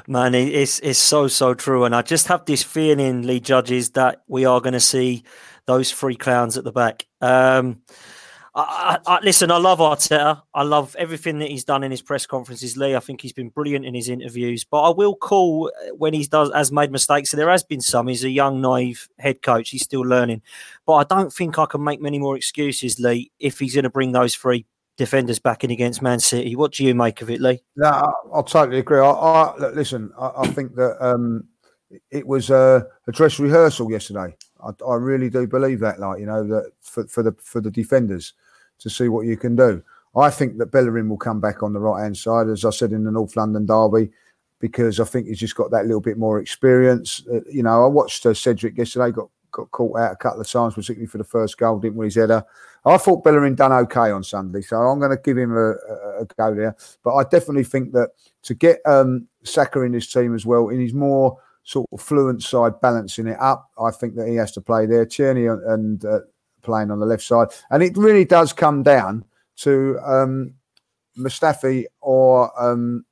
[0.08, 4.24] Man, it's it's so so true, and I just have this feeling, Lee Judges, that
[4.28, 5.24] we are going to see
[5.66, 7.06] those three clowns at the back.
[7.22, 7.82] Um,
[8.56, 10.42] I, I, listen, I love Arteta.
[10.54, 12.96] I love everything that he's done in his press conferences, Lee.
[12.96, 14.64] I think he's been brilliant in his interviews.
[14.64, 17.30] But I will call when he does has made mistakes.
[17.30, 18.08] So there has been some.
[18.08, 19.70] He's a young, naive head coach.
[19.70, 20.42] He's still learning.
[20.86, 23.90] But I don't think I can make many more excuses, Lee, if he's going to
[23.90, 24.66] bring those three
[25.00, 26.56] defenders backing against Man City.
[26.56, 27.64] What do you make of it, Lee?
[27.76, 29.00] No, I, will totally agree.
[29.00, 30.12] I, I look, listen.
[30.20, 31.46] I, I, think that um,
[32.12, 34.36] it was a, a, dress rehearsal yesterday.
[34.64, 36.00] I, I really do believe that.
[36.00, 38.34] Like you know that for, for the for the defenders
[38.80, 39.82] to see what you can do.
[40.16, 42.92] I think that Bellerin will come back on the right hand side, as I said
[42.92, 44.12] in the North London derby,
[44.60, 47.24] because I think he's just got that little bit more experience.
[47.32, 50.50] Uh, you know, I watched uh, Cedric yesterday, got got caught out a couple of
[50.50, 52.44] times, particularly for the first goal, didn't win his header.
[52.86, 56.22] I thought Bellerin done okay on Sunday, so I'm going to give him a, a,
[56.22, 56.76] a, go there.
[57.04, 58.12] But I definitely think that
[58.44, 62.42] to get um, Saka in his team as well, in his more sort of fluent
[62.42, 65.06] side, balancing it up, I think that he has to play there.
[65.06, 66.20] Tierney and uh,
[66.62, 69.26] playing on the left side, and it really does come down
[69.58, 70.54] to um,
[71.18, 73.06] Mustafi or um,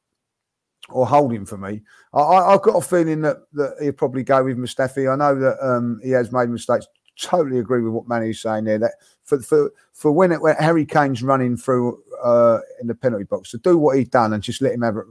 [0.89, 1.81] or Holding for me.
[2.13, 5.11] I, have got a feeling that, that he'll probably go with Mustafi.
[5.11, 6.87] I know that um, he has made mistakes.
[7.19, 8.77] Totally agree with what Manny's saying there.
[8.77, 13.23] That for for for when it when Harry Kane's running through uh, in the penalty
[13.23, 15.05] box to do what he's done and just let him have it.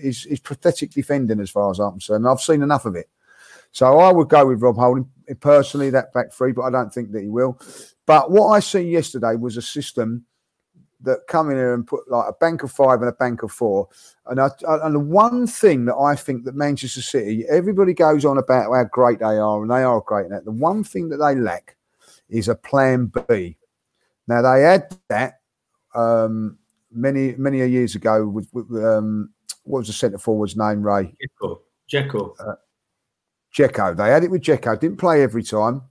[0.00, 2.26] He's, he's pathetic defending as far as I'm concerned.
[2.26, 3.08] I've seen enough of it.
[3.72, 5.08] So I would go with Rob Holding
[5.40, 7.60] personally, that back three, but I don't think that he will.
[8.06, 10.24] But what I see yesterday was a system
[11.02, 13.52] that come in here and put like a bank of five and a bank of
[13.52, 13.88] four.
[14.26, 18.38] And I, and the one thing that I think that Manchester City, everybody goes on
[18.38, 20.44] about how great they are, and they are great at that.
[20.44, 21.76] The one thing that they lack
[22.28, 23.56] is a plan B.
[24.28, 25.40] Now they had that
[25.94, 26.58] um,
[26.92, 29.30] many many years ago with, with um,
[29.64, 30.82] what was the centre forward's name?
[30.82, 31.60] Ray Dzeko.
[31.92, 32.34] Dzeko.
[32.38, 33.94] Uh.
[33.94, 34.78] They had it with Dzeko.
[34.78, 35.82] Didn't play every time,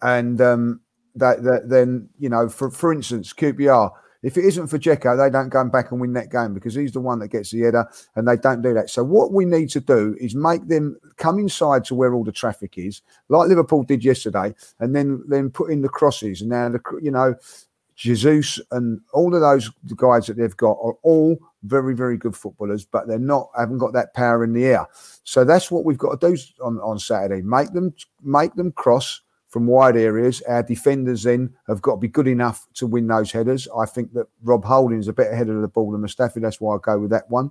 [0.00, 0.80] and um,
[1.14, 3.90] that, that then you know for for instance QPR
[4.22, 6.92] if it isn't for Dzeko, they don't go back and win that game because he's
[6.92, 8.90] the one that gets the header and they don't do that.
[8.90, 12.32] So what we need to do is make them come inside to where all the
[12.32, 16.40] traffic is, like Liverpool did yesterday, and then then put in the crosses.
[16.40, 17.34] And now the you know
[17.94, 22.84] Jesus and all of those guys that they've got are all very, very good footballers,
[22.84, 24.86] but they're not haven't got that power in the air.
[25.24, 27.42] So that's what we've got to do on, on Saturday.
[27.42, 29.20] Make them make them cross
[29.52, 30.40] from wide areas.
[30.48, 33.68] Our defenders then have got to be good enough to win those headers.
[33.78, 36.40] I think that Rob Holding is a better header of the ball than Mustafi.
[36.40, 37.50] That's why I go with that one.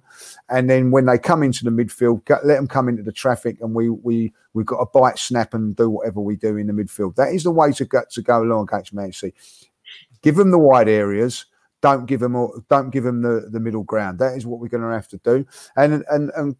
[0.50, 3.76] And then when they come into the midfield, let them come into the traffic, and
[3.76, 7.16] we we we've got to bite, snap, and do whatever we do in the midfield.
[7.18, 9.36] That is the way to go to go along against Man City.
[10.24, 11.46] Give them the wide areas.
[11.82, 12.34] Don't give them
[12.68, 14.18] don't give them the, the middle ground.
[14.18, 15.46] That is what we're going to have to do.
[15.76, 16.56] And and and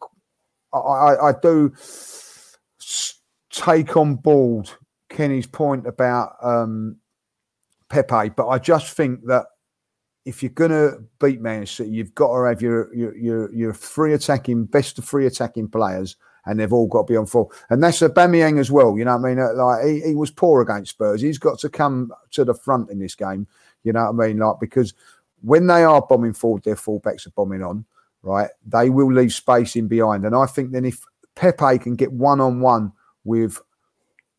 [0.72, 1.74] I, I do
[3.50, 4.70] take on board
[5.12, 6.98] Kenny's point about um,
[7.90, 9.46] Pepe, but I just think that
[10.26, 13.74] if you're going to beat Man City, you've got to have your your your, your
[13.74, 17.52] free attacking, best of free attacking players, and they've all got to be on full.
[17.70, 18.98] And that's a Aubameyang as well.
[18.98, 19.40] You know what I mean?
[19.40, 21.22] Uh, like he, he was poor against Spurs.
[21.22, 23.48] He's got to come to the front in this game.
[23.84, 24.38] You know what I mean?
[24.38, 24.94] Like because
[25.42, 27.86] when they are bombing forward, their fullbacks are bombing on.
[28.24, 28.50] Right?
[28.68, 32.40] They will leave space in behind, and I think then if Pepe can get one
[32.40, 32.92] on one
[33.24, 33.60] with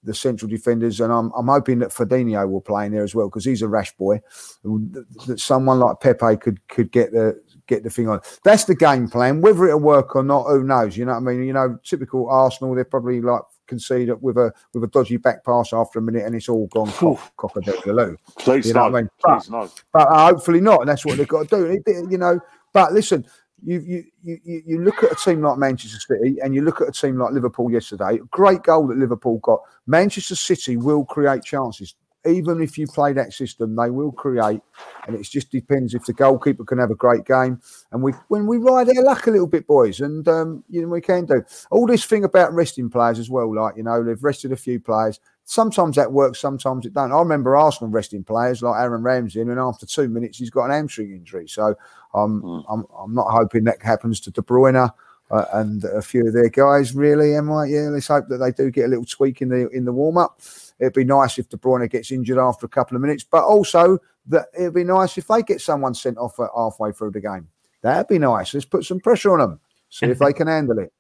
[0.05, 3.29] the central defenders, and I'm, I'm hoping that Fernandinho will play in there as well
[3.29, 4.21] because he's a rash boy.
[4.65, 8.21] That someone like Pepe could could get the get the thing on.
[8.45, 9.41] That's the game plan.
[9.41, 10.97] Whether it'll work or not, who knows?
[10.97, 11.45] You know what I mean?
[11.45, 12.75] You know, typical Arsenal.
[12.75, 16.35] They're probably like concede with a with a dodgy back pass after a minute, and
[16.35, 18.97] it's all gone cock, cock a Please you know no.
[18.97, 19.11] I mean?
[19.25, 19.71] Please but, no.
[19.93, 22.07] but hopefully not, and that's what they've got to do.
[22.11, 22.41] You know,
[22.73, 23.27] but listen,
[23.65, 26.93] you, you you look at a team like Manchester City and you look at a
[26.93, 28.19] team like Liverpool yesterday.
[28.31, 29.61] Great goal that Liverpool got.
[29.87, 31.95] Manchester City will create chances.
[32.25, 34.61] Even if you play that system, they will create,
[35.09, 37.61] and it just depends if the goalkeeper can have a great game.
[37.91, 40.89] And we, when we ride our luck a little bit, boys, and um, you know
[40.89, 43.53] we can do all this thing about resting players as well.
[43.53, 45.19] Like you know they've rested a few players.
[45.45, 47.13] Sometimes that works, sometimes it don't.
[47.13, 50.71] I remember Arsenal resting players like Aaron Ramsey, and after two minutes he's got an
[50.71, 51.49] hamstring injury.
[51.49, 51.75] So
[52.15, 52.65] um, mm.
[52.69, 54.91] I'm I'm not hoping that happens to De Bruyne.
[55.31, 57.65] Uh, and a few of their guys, really, am I?
[57.65, 60.19] Yeah, let's hope that they do get a little tweak in the in the warm
[60.19, 60.39] up.
[60.79, 63.99] It'd be nice if De Bruyne gets injured after a couple of minutes, but also
[64.27, 67.49] that it'd be nice if they get someone sent off halfway through the game.
[67.81, 68.53] That'd be nice.
[68.53, 70.93] Let's put some pressure on them, see if they can handle it.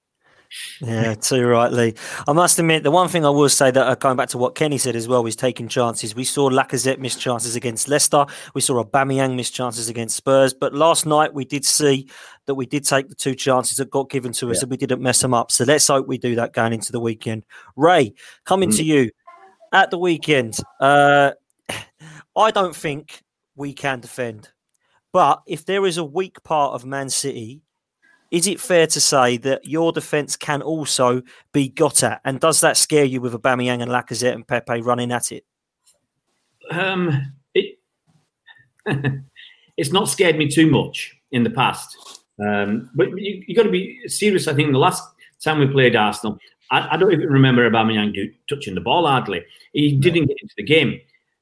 [0.80, 1.94] Yeah, too rightly.
[2.26, 4.54] I must admit, the one thing I will say that uh, going back to what
[4.54, 6.14] Kenny said as well is taking chances.
[6.14, 8.26] We saw Lacazette miss chances against Leicester.
[8.54, 10.52] We saw Aubameyang miss chances against Spurs.
[10.52, 12.08] But last night we did see
[12.46, 14.62] that we did take the two chances that got given to us yeah.
[14.62, 15.52] and we didn't mess them up.
[15.52, 17.44] So let's hope we do that going into the weekend.
[17.76, 18.76] Ray, coming mm.
[18.76, 19.10] to you
[19.72, 20.58] at the weekend.
[20.80, 21.32] Uh,
[22.36, 23.22] I don't think
[23.56, 24.50] we can defend.
[25.12, 27.62] But if there is a weak part of Man City
[28.32, 32.22] is it fair to say that your defence can also be got at?
[32.24, 35.44] And does that scare you with Aubameyang and Lacazette and Pepe running at it?
[36.70, 37.78] Um, it
[39.76, 42.24] it's not scared me too much in the past.
[42.42, 44.48] Um, but you, you got to be serious.
[44.48, 45.04] I think the last
[45.44, 46.38] time we played Arsenal,
[46.70, 49.44] I, I don't even remember Aubameyang do, touching the ball hardly.
[49.74, 50.98] He didn't get into the game.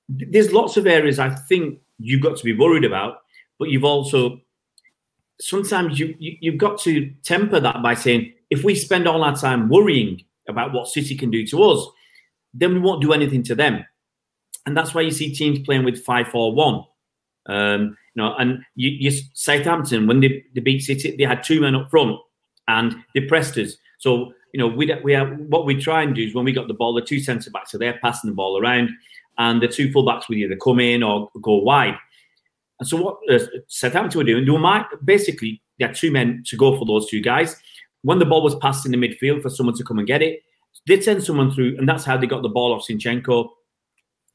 [0.09, 3.19] There's lots of areas I think you've got to be worried about,
[3.61, 4.41] but you've also
[5.41, 9.37] sometimes you, you you've got to temper that by saying if we spend all our
[9.37, 11.87] time worrying about what City can do to us,
[12.53, 13.85] then we won't do anything to them.
[14.67, 16.85] And that's why you see teams playing with 5 4 1.
[17.47, 21.61] Um, you know, and you, you Southampton, when they, they beat City, they had two
[21.61, 22.17] men up front
[22.69, 23.77] and they pressed us.
[23.99, 26.69] So, you know, we, we have what we try and do is when we got
[26.69, 28.91] the ball, the two centre backs are there passing the ball around,
[29.39, 31.97] and the two full backs would either come in or go wide.
[32.81, 33.39] And so, what uh,
[33.69, 37.21] Southampton were doing, they were basically, they had two men to go for those two
[37.21, 37.57] guys.
[38.03, 40.41] When the ball was passed in the midfield for someone to come and get it,
[40.87, 43.51] they send someone through, and that's how they got the ball off Zinchenko,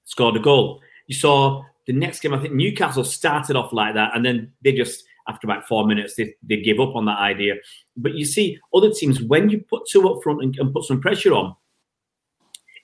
[0.03, 0.81] scored a goal.
[1.07, 4.71] You saw the next game, I think Newcastle started off like that, and then they
[4.71, 7.55] just after about four minutes they, they give up on that idea.
[7.97, 11.01] But you see, other teams when you put two up front and, and put some
[11.01, 11.55] pressure on,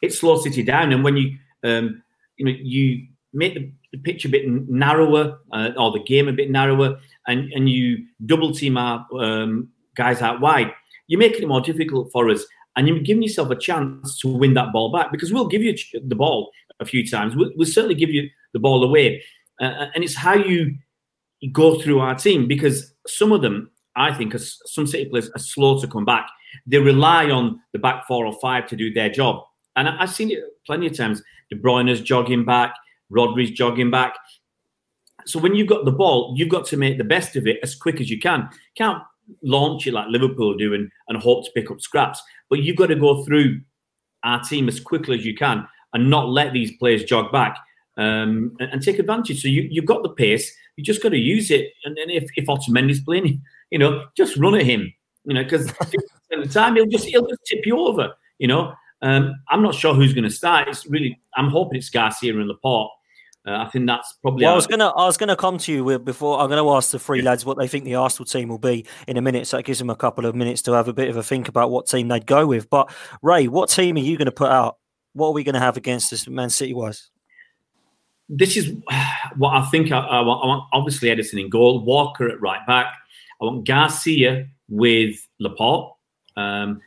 [0.02, 0.92] it slows City down.
[0.92, 2.02] And when you um,
[2.38, 3.72] you know you make the,
[4.04, 8.54] pitch a bit narrower uh, or the game a bit narrower, and and you double
[8.54, 10.72] team our um, guys out wide,
[11.08, 12.46] you're making it more difficult for us.
[12.78, 15.76] And you're giving yourself a chance to win that ball back because we'll give you
[16.08, 17.36] the ball a few times.
[17.36, 19.22] We'll, we'll certainly give you the ball away.
[19.60, 20.76] Uh, uh, and it's how you
[21.52, 25.82] go through our team because some of them, I think, some City players are slow
[25.82, 26.30] to come back.
[26.66, 29.44] They rely on the back four or five to do their job.
[29.76, 31.22] And I, have seen it plenty of times.
[31.50, 32.74] De Bruyne's jogging back,
[33.12, 34.16] Rodri's jogging back.
[35.26, 37.76] So when you've got the ball, you've got to make the best of it as
[37.76, 38.50] quick as you can.
[38.76, 39.04] Can't
[39.44, 42.22] launch it like Liverpool do and, and hope to pick up scraps.
[42.50, 43.62] But you've got to go through
[44.24, 47.58] our team as quickly as you can and not let these players jog back
[47.98, 49.42] um, and, and, take advantage.
[49.42, 50.52] So you, you've got the pace.
[50.78, 51.72] You just got to use it.
[51.84, 54.94] And then if, if Otamendi's playing, you know, just run at him.
[55.26, 55.92] You know, because at
[56.30, 58.14] the time he'll just he'll just tip you over.
[58.40, 60.68] You know, um, I'm not sure who's going to start.
[60.68, 62.92] It's really I'm hoping it's Garcia and Laporte.
[63.46, 64.46] Uh, I think that's probably.
[64.46, 66.40] Well, I was gonna, I was gonna come to you with before.
[66.40, 69.18] I'm gonna ask the three lads what they think the Arsenal team will be in
[69.18, 69.48] a minute.
[69.48, 71.48] So it gives them a couple of minutes to have a bit of a think
[71.48, 72.70] about what team they'd go with.
[72.70, 74.78] But Ray, what team are you going to put out?
[75.14, 77.10] What are we going to have against this Man City wise?
[78.34, 78.74] this is
[79.36, 82.66] what I think I, I, want, I, want, Obviously, Ederson in goal, Walker at right
[82.66, 82.94] back.
[83.42, 85.94] I want Garcia with Laporte.
[86.38, 86.82] Um,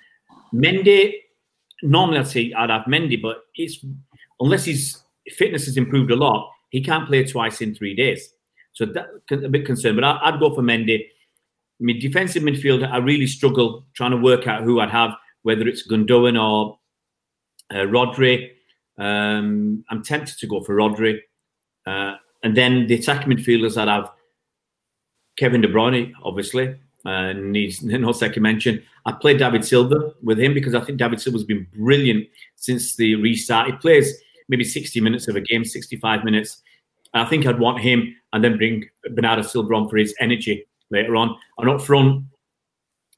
[0.54, 1.12] Mendy,
[1.82, 3.84] normally I'd say I'd have Mendy, but it's
[4.40, 8.30] unless his fitness has improved a lot, he can't play twice in three days.
[8.72, 9.96] So that's a bit concerned.
[9.96, 11.06] But I, would go for Mendy.
[11.80, 15.86] My defensive midfielder, I really struggle trying to work out who I'd have, whether it's
[15.86, 16.78] Gundogan or
[17.72, 18.50] uh, Rodri.
[18.98, 21.20] Um, I'm tempted to go for Rodri.
[21.86, 24.10] Uh, and then the attacking midfielders that have
[25.36, 28.82] Kevin De Bruyne, obviously, uh, needs no second mention.
[29.06, 33.16] I played David Silva with him because I think David Silva's been brilliant since the
[33.16, 33.66] restart.
[33.66, 34.14] He plays
[34.48, 36.62] maybe 60 minutes of a game, 65 minutes.
[37.14, 41.16] I think I'd want him and then bring Bernardo Silva on for his energy later
[41.16, 41.36] on.
[41.58, 42.24] And up front,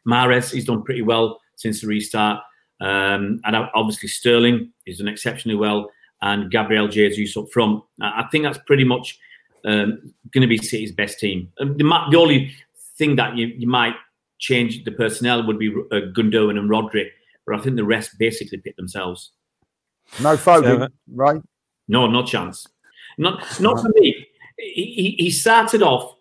[0.06, 2.42] Mahrez, he's done pretty well since the restart.
[2.80, 5.90] Um, and obviously Sterling, he's done exceptionally well
[6.22, 7.82] and Gabriel Jesus up front.
[8.00, 9.18] I think that's pretty much
[9.64, 11.50] um, going to be City's best team.
[11.60, 12.54] Um, the, the, only
[12.96, 13.94] thing that you, you might
[14.38, 17.08] change the personnel would be uh, Gundogan and Rodri,
[17.46, 19.32] but I think the rest basically pick themselves.
[20.20, 21.42] No Foden, right?
[21.88, 22.66] No, no chance.
[23.18, 24.26] Not not for me.
[24.58, 26.14] He, he started off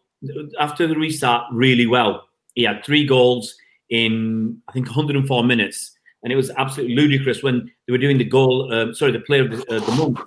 [0.60, 2.28] after the restart really well.
[2.54, 3.56] He had three goals
[3.90, 5.96] in I think 104 minutes
[6.26, 8.74] and it was absolutely ludicrous when they were doing the goal.
[8.74, 10.20] Um, sorry, the player of the, uh, the month.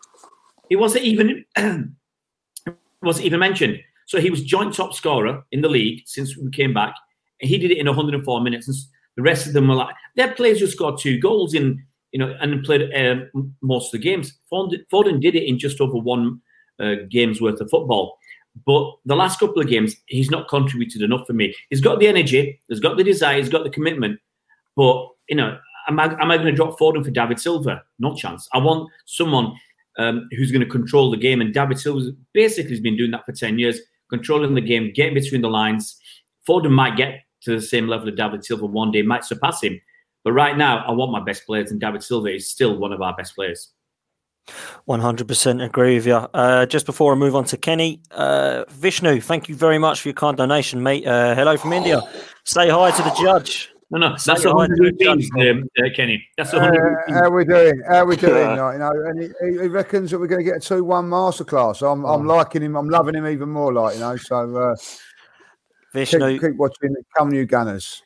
[0.69, 1.45] He wasn't even
[3.03, 3.81] wasn't even mentioned.
[4.07, 6.95] So he was joint top scorer in the league since we came back.
[7.41, 8.77] And he did it in 104 minutes, and
[9.17, 12.37] the rest of them were like their players just scored two goals in you know
[12.41, 14.39] and played um, most of the games.
[14.53, 16.41] Foden, did it in just over one
[16.81, 18.19] uh, game's worth of football.
[18.67, 21.55] But the last couple of games, he's not contributed enough for me.
[21.71, 24.21] He's got the energy, he's got the desire, he's got the commitment.
[24.75, 27.83] But you know, am I, am I going to drop Foden for David Silva?
[27.99, 28.49] No chance.
[28.53, 29.55] I want someone
[29.99, 31.41] um, who's going to control the game.
[31.41, 35.15] And David Silva basically has been doing that for 10 years, controlling the game, getting
[35.15, 36.01] between the lines.
[36.49, 39.81] Foden might get to the same level of David Silva one day, might surpass him.
[40.25, 43.01] But right now, I want my best players, and David Silva is still one of
[43.01, 43.73] our best players.
[44.89, 46.15] 100% agree with you.
[46.15, 50.09] Uh, just before I move on to Kenny, uh, Vishnu, thank you very much for
[50.09, 51.07] your kind donation, mate.
[51.07, 52.01] Uh, hello from India.
[52.45, 53.71] Say hi to the judge.
[53.91, 56.23] No, no, that's a hundred routines, um, uh, Kenny.
[56.37, 56.99] That's a hundred.
[57.09, 57.83] Uh, how we doing?
[57.89, 58.47] How are we doing?
[58.57, 61.81] like, you know, and he, he, reckons that we're going to get a two-one masterclass.
[61.81, 62.35] I'm, I'm oh.
[62.37, 62.77] liking him.
[62.77, 63.73] I'm loving him even more.
[63.73, 64.77] Like you know, so uh,
[65.95, 66.95] Vishnu, keep, keep watching.
[67.17, 68.03] Come, new Gunners.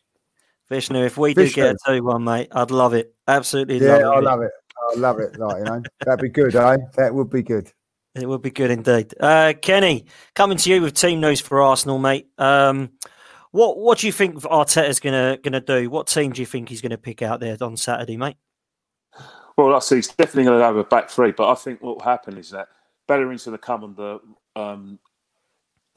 [0.73, 3.15] Vishnu, if we do get a 2 1, mate, I'd love it.
[3.29, 4.07] Absolutely Yeah, love it.
[4.07, 4.51] I love it.
[4.75, 5.39] I love it.
[5.39, 6.79] Like you know, that'd be good, eh?
[6.97, 7.71] That would be good.
[8.15, 9.13] It would be good indeed.
[9.21, 12.29] Uh, Kenny, coming to you with team news for Arsenal, mate.
[12.39, 12.93] Um,
[13.51, 15.91] what what do you think Arteta's gonna gonna do?
[15.91, 18.37] What team do you think he's gonna pick out there on Saturday, mate?
[19.59, 21.97] Well, I see he's definitely going to have a back three, but I think what
[21.97, 22.69] will happen is that
[23.07, 24.19] Bellerin's going to come on the
[24.59, 24.99] um,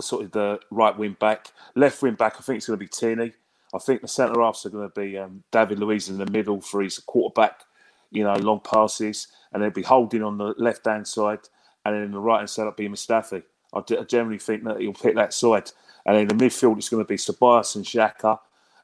[0.01, 2.35] sort of the right wing back, left wing back.
[2.37, 3.31] I think it's going to be Tierney.
[3.75, 6.61] I think the centre halves are going to be um, David Luiz in the middle
[6.61, 7.63] for his quarterback,
[8.11, 11.39] you know, long passes, and they'll be holding on the left hand side,
[11.83, 13.43] and then in the right hand side, it'll be Mustafi.
[13.73, 15.71] I, d- I generally think that he'll pick that side,
[16.05, 18.39] and in the midfield, it's going to be Tobias and Xhaka.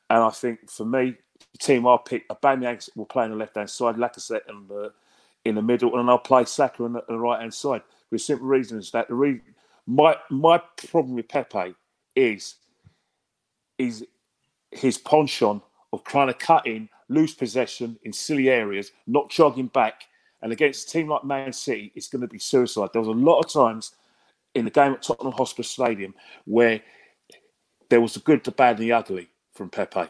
[0.09, 1.15] And I think for me,
[1.53, 4.91] the team I'll pick, Aubameyang will play on the left hand side, Lacazette in the
[5.45, 7.81] in the middle, and I'll play Saka on the, the right hand side.
[8.09, 9.41] For the simple reason is that the re-
[9.87, 11.75] my my problem with Pepe
[12.15, 12.55] is
[13.77, 14.05] is
[14.71, 15.61] his penchant
[15.93, 20.03] of trying to cut in, lose possession in silly areas, not jogging back.
[20.41, 22.89] And against a team like Man City, it's going to be suicide.
[22.93, 23.95] There was a lot of times
[24.55, 26.13] in the game at Tottenham Hotspur Stadium
[26.45, 26.81] where
[27.89, 30.09] there was the good, the bad, and the ugly from Pepe,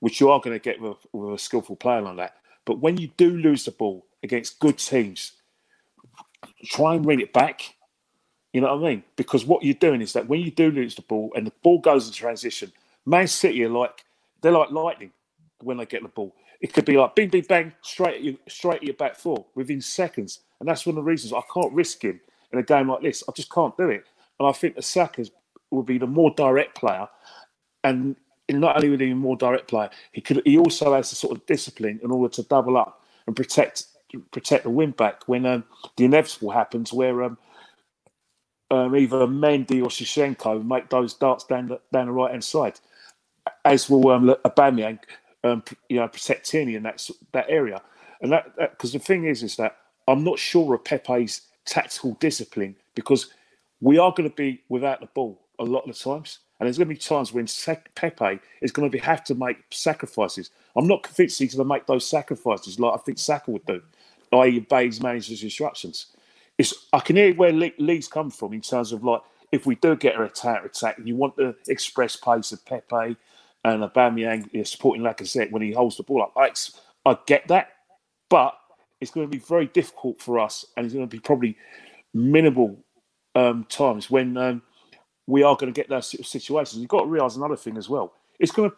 [0.00, 2.36] which you are going to get with, with a skillful player like that.
[2.64, 5.32] But when you do lose the ball against good teams,
[6.64, 7.74] try and bring it back.
[8.52, 9.04] You know what I mean?
[9.16, 11.78] Because what you're doing is that when you do lose the ball and the ball
[11.78, 12.72] goes in transition,
[13.06, 14.04] Man City are like
[14.40, 15.12] they're like lightning
[15.62, 16.34] when they get the ball.
[16.60, 19.46] It could be like bing, bing, bang, straight at you, straight at your back four
[19.54, 20.40] within seconds.
[20.60, 22.20] And that's one of the reasons I can't risk him
[22.52, 23.24] in a game like this.
[23.28, 24.04] I just can't do it.
[24.38, 25.30] And I think the Saka's
[25.70, 27.08] will be the more direct player.
[27.84, 28.16] And
[28.48, 31.36] not only would he be more direct player, he could he also has the sort
[31.36, 33.84] of discipline in order to double up and protect
[34.32, 35.64] protect the wing back when um,
[35.96, 37.38] the inevitable happens where um,
[38.70, 42.80] um, either Mendy or Zinchenko make those darts down the, down the right hand side,
[43.64, 44.98] as will um, Aubameyang,
[45.44, 47.82] um, you know, protect Tierney in that that area.
[48.20, 49.76] And that because the thing is, is that
[50.08, 53.32] I'm not sure of Pepe's tactical discipline because
[53.80, 56.78] we are going to be without the ball a lot of the times, and there's
[56.78, 57.46] going to be times when
[57.94, 60.50] Pepe is going to be have to make sacrifices.
[60.76, 63.82] I'm not convinced he's going to make those sacrifices like I think Saka would do,
[64.32, 66.06] i.e., obey his manager's instructions.
[66.58, 69.22] It's I can hear where Lee, Lee's come from in terms of like
[69.52, 73.16] if we do get an attack, attack, you want the express pace of Pepe
[73.64, 76.32] and Aubameyang know, supporting Lacazette when he holds the ball up.
[76.36, 76.50] I,
[77.08, 77.68] I get that,
[78.28, 78.56] but
[79.00, 81.56] it's going to be very difficult for us, and it's going to be probably
[82.14, 82.76] minimal
[83.34, 84.62] um, times when um,
[85.26, 86.80] we are going to get those situations.
[86.80, 88.12] You've got to realise another thing as well.
[88.38, 88.76] It's going to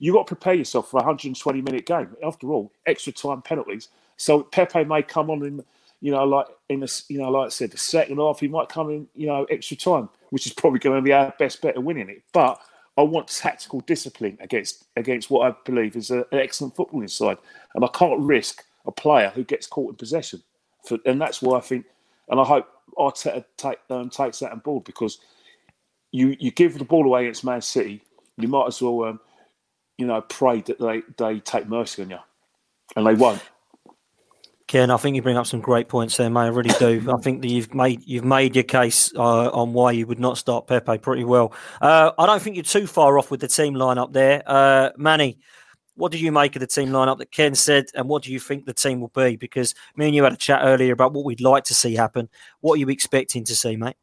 [0.00, 2.16] you've got to prepare yourself for a 120 minute game.
[2.24, 3.88] After all, extra time penalties.
[4.16, 5.64] So Pepe may come on in,
[6.00, 8.68] you know, like in the, you know, like I said, the second half he might
[8.68, 11.76] come in, you know, extra time, which is probably going to be our best bet
[11.76, 12.22] of winning it.
[12.32, 12.60] But
[12.96, 17.38] I want tactical discipline against against what I believe is a, an excellent footballing side,
[17.74, 20.42] and I can't risk a player who gets caught in possession.
[20.86, 21.86] For, and that's why I think,
[22.28, 22.66] and I hope
[22.98, 25.18] Arteta take, um, takes that on board because
[26.12, 28.02] you you give the ball away against Man City,
[28.36, 29.20] you might as well, um,
[29.98, 32.18] you know, pray that they they take mercy on you,
[32.96, 33.42] and they won't.
[34.70, 36.42] Ken, I think you bring up some great points there, mate.
[36.42, 37.12] I really do.
[37.12, 40.38] I think that you've made you've made your case uh, on why you would not
[40.38, 41.52] start Pepe pretty well.
[41.80, 45.40] Uh, I don't think you're too far off with the team lineup there, uh, Manny.
[45.96, 48.38] What did you make of the team lineup that Ken said, and what do you
[48.38, 49.34] think the team will be?
[49.34, 52.28] Because me and you had a chat earlier about what we'd like to see happen.
[52.60, 53.96] What are you expecting to see, mate?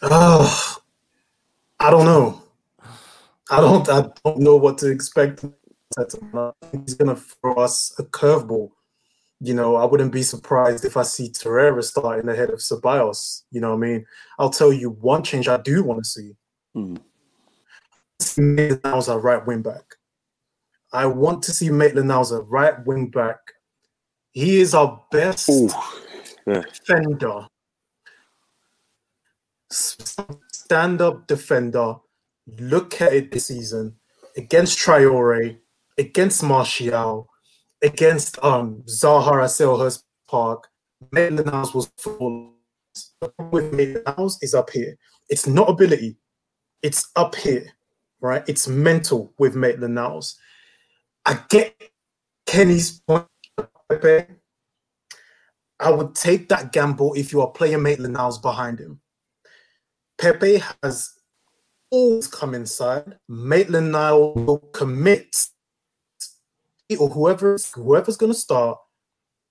[0.00, 0.78] Oh,
[1.78, 2.42] I don't know.
[3.50, 3.86] I don't.
[3.90, 5.44] I don't know what to expect.
[6.72, 8.70] He's gonna throw us a curveball.
[9.40, 13.42] You know, I wouldn't be surprised if I see Torreira starting ahead of Ceballos.
[13.50, 14.06] You know, what I mean,
[14.38, 16.32] I'll tell you one change I do want to see.
[16.74, 16.96] Hmm.
[18.36, 19.96] Maitland as a right wing back.
[20.92, 23.38] I want to see Maitland as a right wing back.
[24.32, 25.50] He is our best
[26.46, 27.46] defender
[30.64, 31.96] stand up defender.
[32.58, 33.96] Look at it this season
[34.36, 35.58] against Traore,
[35.98, 37.28] against Martial,
[37.82, 40.68] against um Zaha at Selhurst Park.
[41.12, 42.54] Maitland Niles was full.
[43.20, 44.96] The problem with Maitland Niles is up here.
[45.28, 46.16] It's not ability,
[46.82, 47.72] it's up here,
[48.20, 48.44] right?
[48.46, 50.36] It's mental with Maitland Niles.
[51.26, 51.74] I get
[52.46, 53.26] Kenny's point.
[53.88, 54.32] Pepe.
[55.80, 59.00] I would take that gamble if you are playing Maitland Niles behind him.
[60.18, 61.10] Pepe has
[61.90, 63.18] always come inside.
[63.28, 65.36] Maitland Niles will commit,
[66.96, 68.78] or whoever whoever's going to start.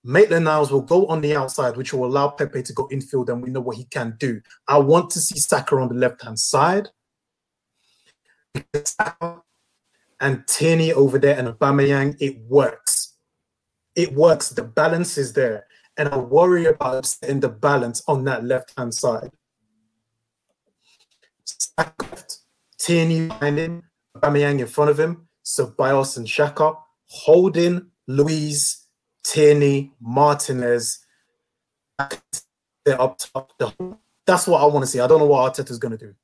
[0.03, 3.41] Maitland Niles will go on the outside, which will allow Pepe to go infield, and
[3.41, 4.41] we know what he can do.
[4.67, 6.89] I want to see Saka on the left hand side.
[10.19, 13.15] and Tierney over there and Aubameyang, it works.
[13.95, 14.49] It works.
[14.49, 15.67] The balance is there,
[15.97, 19.31] and I worry about upsetting the balance on that left hand side.
[21.77, 22.39] Left,
[22.77, 23.83] Tierney behind him,
[24.17, 26.77] Aubameyang in front of him, so Ceballos and Xhaka,
[27.07, 28.87] Holding, Luiz,
[29.23, 30.99] Tierney, Martinez.
[32.85, 33.51] They're up top.
[34.25, 34.99] That's what I want to see.
[34.99, 36.15] I don't know what Arteta's going to do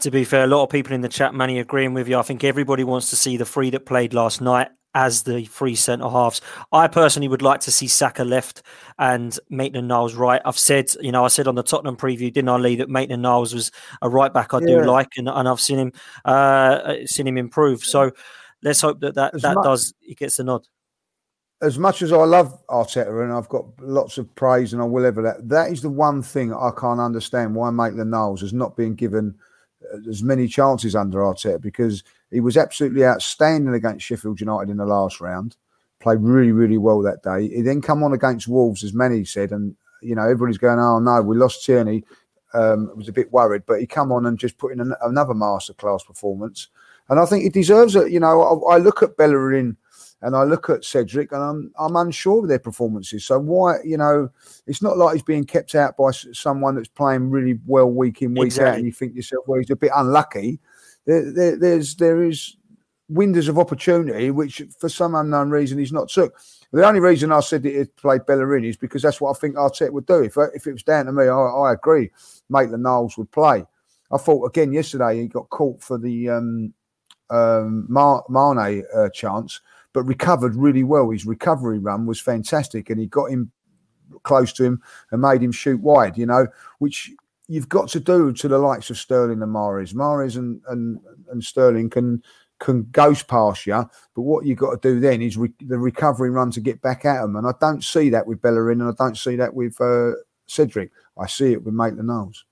[0.00, 2.18] to be fair, a lot of people in the chat, Manny, agreeing with you.
[2.18, 5.74] I think everybody wants to see the three that played last night as the three
[5.74, 6.40] centre halves.
[6.72, 8.62] I personally would like to see Saka left
[8.98, 10.40] and Maitland Niles right.
[10.44, 13.22] I've said, you know, I said on the Tottenham preview, didn't I, Lee, that Maitland
[13.22, 14.66] Niles was a right back I yeah.
[14.66, 15.92] do like, and, and I've seen him
[16.24, 17.84] uh, seen him improve.
[17.84, 18.12] So
[18.62, 20.66] let's hope that that, that much, does he gets the nod.
[21.60, 25.04] As much as I love Arteta and I've got lots of praise and I will
[25.04, 28.76] ever that, that is the one thing I can't understand why Maitland Niles has not
[28.76, 29.34] been given–
[30.08, 34.86] as many chances under Arteta because he was absolutely outstanding against Sheffield United in the
[34.86, 35.56] last round.
[36.00, 37.48] Played really, really well that day.
[37.48, 41.00] He then come on against Wolves, as many said, and you know everybody's going, "Oh
[41.00, 42.04] no, we lost Tierney."
[42.54, 45.34] Um, was a bit worried, but he come on and just put in an, another
[45.34, 46.68] masterclass performance,
[47.08, 48.12] and I think he deserves it.
[48.12, 49.76] You know, I, I look at Bellerin
[50.22, 53.24] and I look at Cedric and I'm I'm unsure of their performances.
[53.24, 54.30] So why, you know,
[54.66, 58.34] it's not like he's being kept out by someone that's playing really well week in
[58.34, 58.70] week exactly.
[58.70, 60.60] out, and you think yourself, well, he's a bit unlucky.
[61.06, 62.56] There, there, there's there is
[63.08, 66.38] windows of opportunity which, for some unknown reason, he's not took.
[66.72, 69.56] The only reason I said that he played Bellerin is because that's what I think
[69.56, 70.22] Arteta would do.
[70.22, 72.10] If if it was down to me, I, I agree.
[72.50, 73.64] Maitland Niles would play.
[74.10, 76.74] I thought again yesterday he got caught for the um,
[77.30, 79.60] um, Mar- Mane uh, chance
[79.92, 81.10] but recovered really well.
[81.10, 83.50] His recovery run was fantastic, and he got him
[84.22, 86.16] close to him and made him shoot wide.
[86.16, 86.46] You know,
[86.78, 87.10] which
[87.48, 89.94] you've got to do to the likes of Sterling and Mahrez.
[89.94, 91.00] Mahrez and and,
[91.30, 92.22] and Sterling can
[92.60, 96.30] can ghost past you, but what you've got to do then is re- the recovery
[96.30, 97.36] run to get back at them.
[97.36, 100.12] And I don't see that with Bellerin, and I don't see that with uh,
[100.46, 100.90] Cedric.
[101.16, 102.44] I see it with Maitland Niles.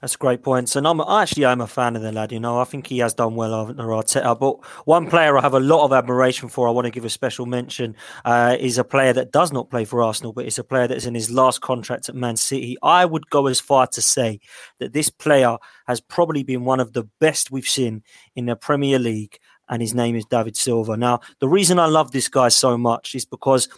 [0.00, 0.76] That's a great points.
[0.76, 2.32] And I'm actually I'm a fan of the lad.
[2.32, 4.38] You know, I think he has done well under Arteta.
[4.38, 7.10] But one player I have a lot of admiration for, I want to give a
[7.10, 7.94] special mention,
[8.24, 11.04] uh, is a player that does not play for Arsenal, but is a player that's
[11.04, 12.78] in his last contract at Man City.
[12.82, 14.40] I would go as far to say
[14.78, 18.02] that this player has probably been one of the best we've seen
[18.34, 19.38] in the Premier League,
[19.68, 20.96] and his name is David Silva.
[20.96, 23.68] Now, the reason I love this guy so much is because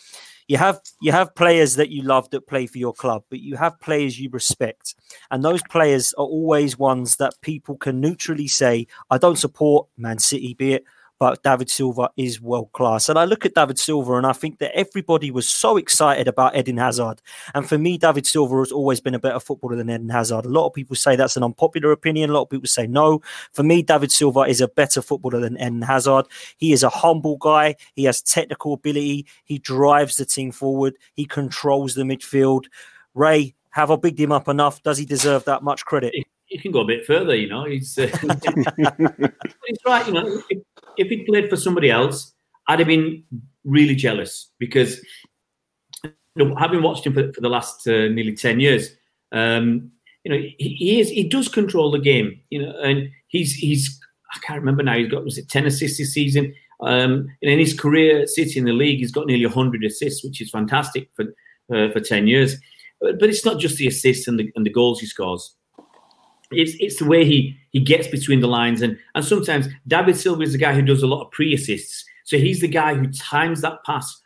[0.49, 3.57] you have you have players that you love that play for your club, but you
[3.57, 4.95] have players you respect,
[5.31, 10.19] and those players are always ones that people can neutrally say, "I don't support Man
[10.19, 10.85] City," be it
[11.23, 13.09] but David Silva is world class.
[13.09, 16.57] And I look at David Silva and I think that everybody was so excited about
[16.57, 17.23] Eden Hazard.
[17.55, 20.47] And for me, David Silva has always been a better footballer than Eden Hazard.
[20.47, 22.31] A lot of people say that's an unpopular opinion.
[22.31, 23.23] A lot of people say no.
[23.53, 26.27] For me, David Silva is a better footballer than Eden Hazard.
[26.57, 27.77] He is a humble guy.
[27.95, 29.29] He has technical ability.
[29.45, 30.97] He drives the team forward.
[31.15, 32.65] He controls the midfield.
[33.15, 34.83] Ray, have I bigged him up enough?
[34.83, 36.15] Does he deserve that much credit?
[36.53, 37.65] He can go a bit further, you know.
[37.65, 38.07] He's, uh,
[39.67, 40.43] he's right, you know
[40.97, 42.33] if he played for somebody else,
[42.69, 43.25] I'd have been
[43.65, 45.01] really jealous because
[46.05, 48.91] you know, having watched him for, for the last uh, nearly ten years,
[49.33, 49.91] um,
[50.25, 54.01] you know, he, he, is he does control the game, you know, and he's he's
[54.35, 54.97] I can't remember now.
[54.97, 56.55] He's got was it ten assists this season.
[56.81, 60.41] Um, and in his career City in the league, he's got nearly 100 assists, which
[60.41, 61.27] is fantastic for
[61.73, 62.57] uh, for 10 years.
[63.01, 65.55] But, but, it's not just the assists and the, and the goals he scores.
[66.55, 70.43] It's it's the way he he gets between the lines and and sometimes David Silva
[70.43, 72.05] is the guy who does a lot of pre assists.
[72.25, 74.23] So he's the guy who times that pass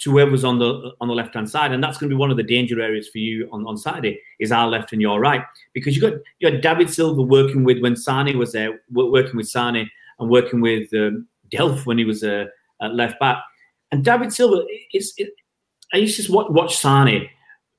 [0.00, 2.30] to whoever's on the on the left hand side, and that's going to be one
[2.30, 5.42] of the danger areas for you on, on Saturday is our left and your right
[5.74, 9.48] because you got you got David Silva working with when Sane was there, working with
[9.48, 11.28] Sane and working with um,
[11.84, 12.46] when he was uh,
[12.80, 13.42] at left back,
[13.92, 14.64] and David Silva
[14.94, 15.12] is.
[15.16, 15.34] It,
[15.92, 17.28] I used to just watch, watch Sane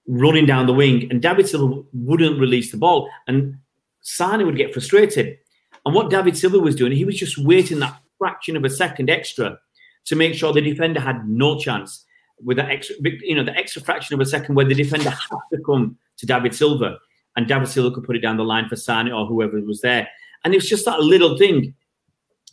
[0.08, 3.56] running down the wing, and David Silva wouldn't release the ball, and
[4.02, 5.38] Sane would get frustrated.
[5.86, 9.10] And what David Silva was doing, he was just waiting that fraction of a second
[9.10, 9.58] extra
[10.06, 12.06] to make sure the defender had no chance
[12.44, 15.38] with that extra, you know, the extra fraction of a second where the defender had
[15.54, 16.98] to come to David Silva
[17.36, 20.08] and David Silva could put it down the line for Sane or whoever was there.
[20.44, 21.74] And it was just that little thing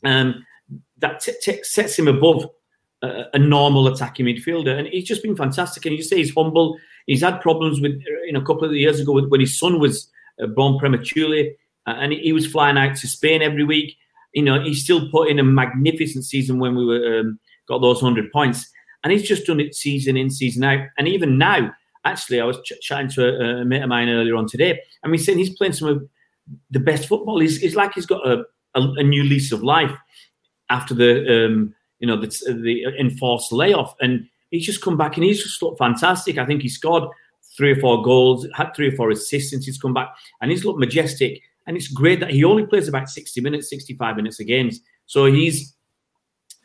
[0.05, 0.45] um,
[0.99, 2.47] that t- t- sets him above
[3.03, 4.79] a, a normal attacking midfielder.
[4.79, 5.87] And he's just been fantastic.
[5.87, 6.79] And you say he's humble.
[7.07, 10.11] He's had problems with, you know, a couple of years ago when his son was
[10.47, 13.97] born prematurely, uh, and he was flying out to Spain every week.
[14.35, 18.01] You know, he still put in a magnificent season when we were um, got those
[18.01, 18.71] hundred points,
[19.03, 20.87] and he's just done it season in, season out.
[20.99, 21.73] And even now,
[22.05, 25.11] actually, I was ch- chatting to a, a, mate of mine earlier on today, and
[25.11, 26.09] we saying he's playing some of
[26.71, 27.41] the best football.
[27.41, 29.97] He's, it's like he's got a, a, a new lease of life
[30.71, 32.29] after the um, you know the,
[32.63, 36.39] the enforced layoff, and he's just come back and he's just looked fantastic.
[36.39, 37.05] I think he scored
[37.59, 40.09] three or four goals, had three or four assists since he's come back,
[40.41, 41.43] and he's looked majestic.
[41.67, 44.71] And it's great that he only plays about 60 minutes, 65 minutes a game.
[45.05, 45.77] So he's,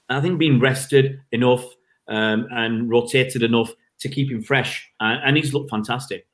[0.07, 1.65] I think, been rested enough
[2.07, 4.89] um, and rotated enough to keep him fresh.
[5.01, 6.27] And he's looked fantastic.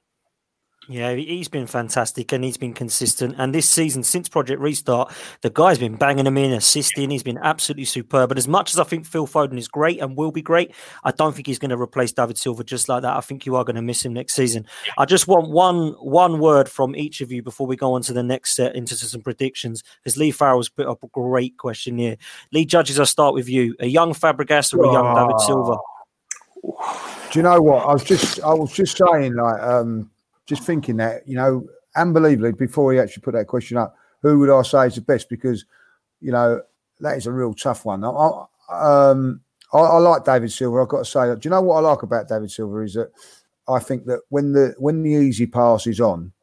[0.92, 3.36] Yeah, he's been fantastic and he's been consistent.
[3.38, 7.12] And this season, since Project Restart, the guy's been banging him in, assisting.
[7.12, 8.30] He's been absolutely superb.
[8.30, 10.74] But as much as I think Phil Foden is great and will be great,
[11.04, 13.16] I don't think he's going to replace David Silva just like that.
[13.16, 14.66] I think you are going to miss him next season.
[14.98, 18.14] I just want one one word from each of you before we go on to
[18.14, 19.84] the next set into some predictions.
[20.04, 22.18] Because Lee Farrell's put up a great question here.
[22.52, 23.76] Lee Judges, I'll start with you.
[23.80, 25.78] A young Fabregas or a young David Silva?
[27.32, 27.86] Do you know what?
[27.86, 30.10] I was just I was just saying like um
[30.50, 31.64] just thinking that, you know,
[31.96, 35.30] unbelievably, before he actually put that question up, who would I say is the best?
[35.30, 35.64] Because,
[36.20, 36.62] you know,
[37.00, 38.04] that is a real tough one.
[38.04, 39.42] I, um,
[39.72, 40.82] I, I like David Silva.
[40.82, 43.12] I've got to say, do you know what I like about David Silva is that
[43.68, 46.34] I think that when the when the easy pass is on,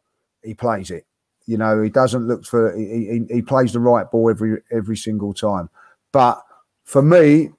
[0.45, 1.05] he plays it.
[1.47, 4.97] You know, he doesn't look for he, he, he plays the right ball every every
[4.97, 5.69] single time.
[6.13, 6.41] But
[6.85, 7.51] for me,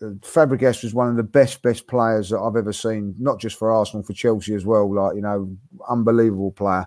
[0.00, 3.72] Fabregas was one of the best best players that I've ever seen, not just for
[3.72, 4.92] Arsenal, for Chelsea as well.
[4.92, 5.56] Like you know,
[5.88, 6.86] unbelievable player.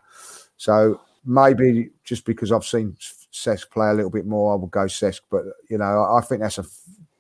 [0.57, 2.95] So maybe just because I've seen
[3.34, 5.22] Cesc play a little bit more, I would go Cesc.
[5.32, 6.66] But you know, I think that's a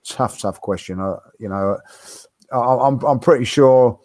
[0.03, 0.97] tough, tough question.
[1.39, 1.77] You know,
[2.51, 3.99] I, am I'm pretty sure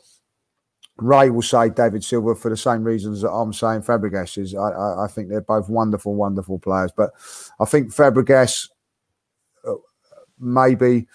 [0.96, 4.54] Ray will say David Silva for the same reasons that I'm saying Fabregas is.
[4.54, 6.92] I, I, I think they're both wonderful, wonderful players.
[6.96, 7.10] But
[7.58, 8.68] I think Fabregas
[9.66, 9.74] uh,
[10.38, 11.06] maybe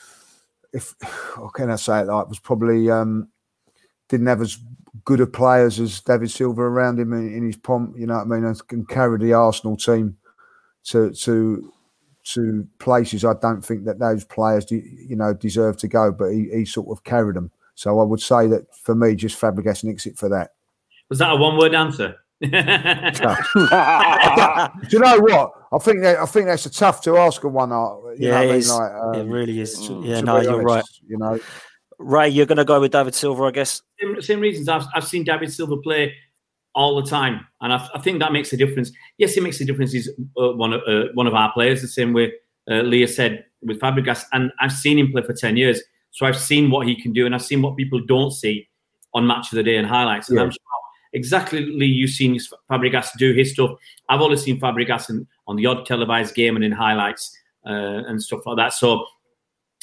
[0.74, 3.30] if how can I say it like was probably um,
[4.08, 4.58] didn't have as
[5.06, 8.26] good of players as David Silva around him in, in his pomp, you know what
[8.26, 10.18] I mean, and can carry the Arsenal team
[10.86, 11.72] to to
[12.34, 16.50] to places I don't think that those players you know deserve to go, but he,
[16.52, 17.52] he sort of carried them.
[17.76, 20.54] So I would say that for me, just Fabregas and exit for that.
[21.08, 22.18] Was that a one word answer?
[22.42, 22.48] Do
[24.92, 25.52] you know what?
[25.74, 27.74] I think that I think that's a tough to ask a one.
[27.74, 28.68] Uh, yeah, it, I mean?
[28.68, 29.78] like, um, it really is.
[29.90, 30.86] Yeah, no, you're right.
[31.06, 31.38] You know,
[31.98, 33.82] Ray, you're going to go with David Silva, I guess.
[34.00, 34.70] Same, same reasons.
[34.70, 36.16] I've I've seen David Silva play
[36.76, 38.90] all the time, and I, I think that makes a difference.
[39.18, 39.92] Yes, it makes a difference.
[39.92, 42.32] He's uh, one of uh, one of our players, the same way
[42.72, 45.82] uh, Lee said with Fabregas, and I've seen him play for ten years,
[46.12, 48.70] so I've seen what he can do, and I've seen what people don't see
[49.14, 50.44] on Match of the Day and highlights, and yeah.
[50.46, 50.60] I'm sure
[51.14, 52.40] exactly you've seen
[52.70, 53.72] Fabregas do his stuff.
[54.08, 57.36] I've only seen Fabregas in, on the odd televised game and in highlights
[57.66, 58.74] uh, and stuff like that.
[58.74, 59.06] So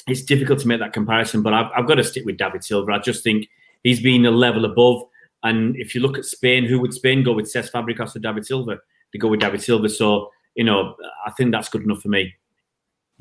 [0.07, 2.93] it's difficult to make that comparison, but I've, I've got to stick with David Silva.
[2.93, 3.49] I just think
[3.83, 5.03] he's been a level above.
[5.43, 7.47] And if you look at Spain, who would Spain go with?
[7.47, 8.79] Cesc Fabregas or David Silva?
[9.13, 9.89] They go with David Silva.
[9.89, 12.35] So, you know, I think that's good enough for me.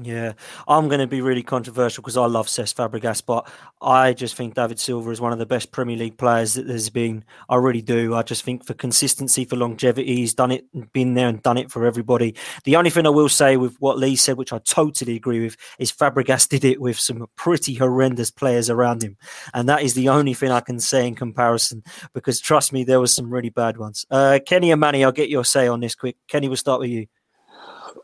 [0.03, 0.33] Yeah,
[0.67, 3.49] I'm going to be really controversial because I love Cesc Fabregas, but
[3.81, 6.89] I just think David Silva is one of the best Premier League players that there's
[6.89, 7.23] been.
[7.47, 8.13] I really do.
[8.13, 11.71] I just think for consistency, for longevity, he's done it, been there and done it
[11.71, 12.35] for everybody.
[12.65, 15.55] The only thing I will say with what Lee said, which I totally agree with,
[15.79, 19.15] is Fabregas did it with some pretty horrendous players around him,
[19.53, 21.83] and that is the only thing I can say in comparison.
[22.13, 24.05] Because trust me, there was some really bad ones.
[24.11, 26.17] Uh, Kenny and Manny, I'll get your say on this quick.
[26.27, 27.07] Kenny, we'll start with you.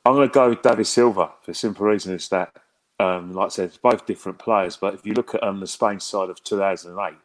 [0.06, 2.56] I'm going to go with David Silva for the simple reason is that,
[3.00, 4.78] um, like I said, it's both different players.
[4.78, 7.16] But if you look at um, the Spain side of 2008,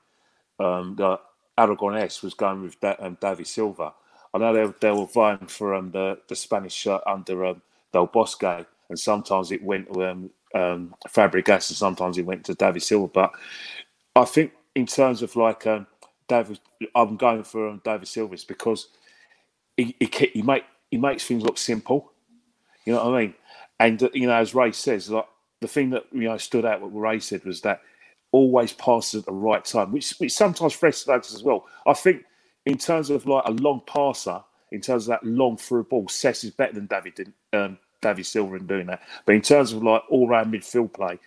[0.59, 1.21] um, the
[1.59, 3.93] Aragonés was going with da- um, David Silva.
[4.35, 7.63] I know they, they were vying for um, the, the Spanish shirt under um,
[7.93, 12.83] Del Bosque, and sometimes it went to um, Fabregas and sometimes it went to David
[12.83, 13.09] Silva.
[13.09, 13.33] But
[14.15, 15.67] I think in terms of like
[16.29, 16.61] David,
[16.95, 18.89] I'm going for David Silva because
[19.77, 22.13] he, he, he, make, he makes things look simple
[22.87, 23.35] you know what I mean?
[23.81, 25.27] And uh, you know, as Ray says, like
[25.63, 27.83] the thing that you know stood out what Ray said was that
[28.33, 31.67] always passes at the right time, which which sometimes frustrates as well.
[31.87, 32.25] I think
[32.67, 36.45] in terms of like a long passer, in terms of that long through ball, Cesc
[36.45, 39.03] is better than David um, David Silva in doing that.
[39.27, 41.21] But in terms of like all round midfield play,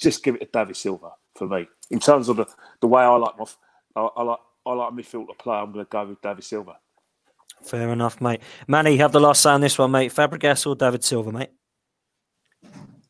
[0.00, 1.68] just give it to David Silva for me.
[1.90, 2.46] In terms of the,
[2.82, 3.46] the way I like my
[3.96, 6.78] I, I like I like midfield to play, I'm going to go with David Silva.
[7.62, 8.40] Fair enough, mate.
[8.68, 10.12] Manny, have the last say on this one, mate.
[10.12, 11.50] Fabregas or David Silva, mate?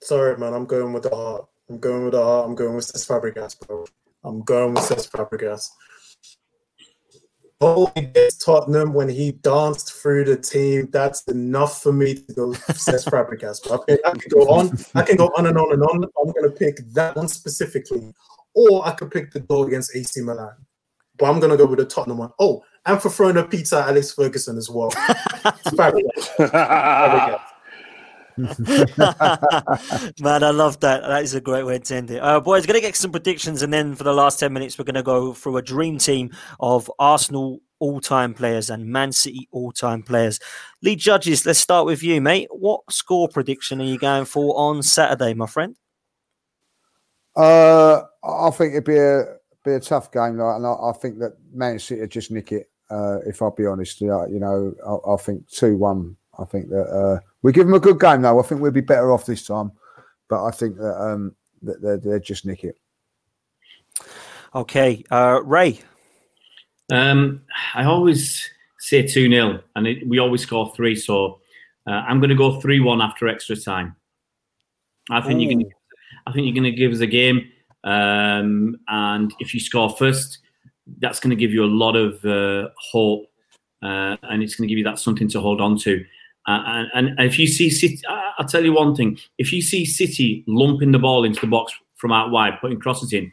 [0.03, 0.55] Sorry, man.
[0.55, 1.47] I'm going with the heart.
[1.68, 2.49] I'm going with the heart.
[2.49, 3.84] I'm going with this Fabregas, bro.
[4.24, 5.68] I'm going with this Fabregas.
[7.61, 10.88] Holy Tottenham when he danced through the team.
[10.92, 13.66] That's enough for me to go Cesc Fabregas.
[13.66, 14.78] But I can go on.
[14.94, 16.05] I can go on and on and on.
[16.05, 18.12] I'm going to pick that one specifically,
[18.55, 20.55] or I could pick the goal against AC Milan.
[21.16, 22.30] But I'm going to go with the Tottenham one.
[22.38, 24.91] Oh, and for throwing a pizza at Alex Ferguson as well.
[25.76, 26.28] Fabulous.
[26.37, 27.41] Fabulous.
[30.20, 31.03] Man, I love that.
[31.03, 32.18] That is a great way to end it.
[32.18, 34.84] Uh, boys, going to get some predictions, and then for the last 10 minutes, we're
[34.84, 36.30] going to go through a dream team
[36.61, 40.39] of Arsenal all time players and Man City all time players.
[40.82, 42.49] Lee Judges, let's start with you, mate.
[42.51, 45.76] What score prediction are you going for on Saturday, my friend?
[47.34, 51.18] Uh, I think it'd be a be a tough game, like, and I, I think
[51.18, 52.70] that Man City would just nick it.
[52.91, 56.16] Uh, if I'll be honest, yeah, you know, I, I think two one.
[56.39, 58.39] I think that uh, we give them a good game though.
[58.39, 59.72] I think we'll be better off this time,
[60.28, 62.78] but I think that um, that they're, they're just nick it.
[64.55, 65.80] Okay, uh, Ray.
[66.93, 67.43] Um,
[67.74, 70.95] I always say 2 0, and it, we always score three.
[70.95, 71.41] So
[71.87, 73.97] uh, I'm going to go 3 1 after extra time.
[75.11, 75.70] I think you're going to.
[76.26, 77.49] I think you're going to give us a game,
[77.84, 80.39] um, and if you score first,
[80.99, 83.26] that's going to give you a lot of uh, hope,
[83.82, 86.05] uh, and it's going to give you that something to hold on to.
[86.47, 88.01] Uh, and, and if you see City,
[88.39, 91.72] I'll tell you one thing: if you see City lumping the ball into the box
[91.97, 93.32] from out wide, putting crosses in,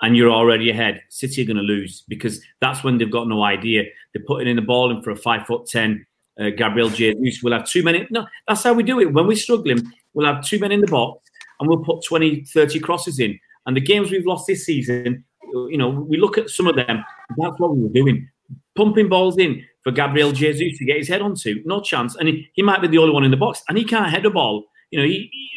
[0.00, 3.42] and you're already ahead, City are going to lose because that's when they've got no
[3.42, 3.84] idea.
[4.12, 6.06] They're putting in the ball in for a five foot ten.
[6.40, 8.06] Uh, Gabriel Jesus will have two men.
[8.10, 9.12] No, that's how we do it.
[9.12, 11.24] When we're struggling, we'll have two men in the box
[11.60, 13.38] and we'll put 20, 30 crosses in.
[13.66, 15.24] And the games we've lost this season,
[15.70, 17.04] you know, we look at some of them.
[17.38, 18.28] That's what we were doing,
[18.74, 21.62] pumping balls in for Gabriel Jesus to get his head onto.
[21.64, 23.84] No chance, and he, he might be the only one in the box, and he
[23.84, 24.64] can't head the ball.
[24.90, 25.50] You know, he, he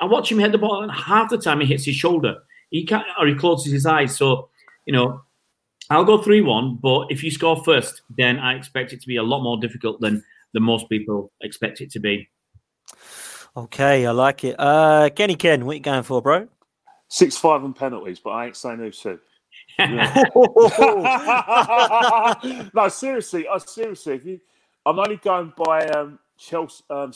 [0.00, 2.36] I watch him head the ball, and half the time he hits his shoulder.
[2.70, 4.16] He can't, or he closes his eyes.
[4.16, 4.48] So,
[4.86, 5.22] you know,
[5.90, 6.78] I'll go three-one.
[6.82, 10.00] But if you score first, then I expect it to be a lot more difficult
[10.00, 10.22] than
[10.52, 12.28] than most people expect it to be.
[13.56, 14.54] Okay, I like it.
[14.58, 16.48] Uh, Kenny Ken, what you going for, bro?
[17.08, 19.18] Six five and penalties, but I ain't saying who two.
[22.74, 24.40] no, seriously, I seriously, if you,
[24.84, 27.12] I'm only going by um, Chelsea, um,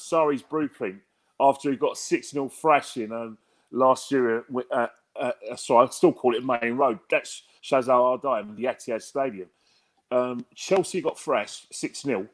[0.49, 1.01] blueprint
[1.41, 3.37] after he got six 0 thrashing um,
[3.71, 4.45] last year.
[4.71, 4.87] Uh,
[5.19, 6.99] uh, sorry, I still call it Maine Road.
[7.11, 9.49] That's Shazal Ardai, the Etihad Stadium.
[10.11, 12.29] Um, Chelsea got thrashed six 0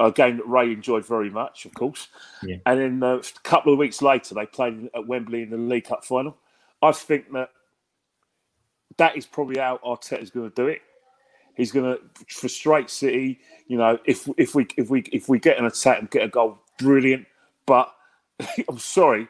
[0.00, 2.08] a game that Ray enjoyed very much, of course.
[2.42, 2.56] Yeah.
[2.66, 5.84] And then uh, a couple of weeks later, they played at Wembley in the League
[5.84, 6.36] Cup final.
[6.82, 7.50] I think that
[8.98, 10.82] that is probably how Arteta's going to do it.
[11.54, 13.40] He's going to frustrate City.
[13.66, 16.28] You know, if if we if we if we get an attack and get a
[16.28, 17.26] goal, brilliant.
[17.66, 17.92] But
[18.68, 19.28] I'm sorry,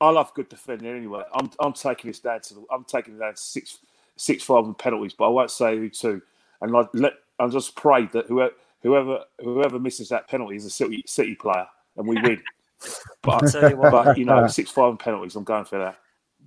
[0.00, 1.22] I love good defending anyway.
[1.34, 3.78] I'm I'm taking this down to the, I'm taking it down to six
[4.16, 6.22] six five and penalties, but I won't say who two.
[6.60, 10.70] And I let I just pray that whoever whoever whoever misses that penalty is a
[10.70, 12.42] City City player, and we win.
[13.22, 13.92] but, tell you what.
[13.92, 15.36] but you know, six five and penalties.
[15.36, 15.98] I'm going for that.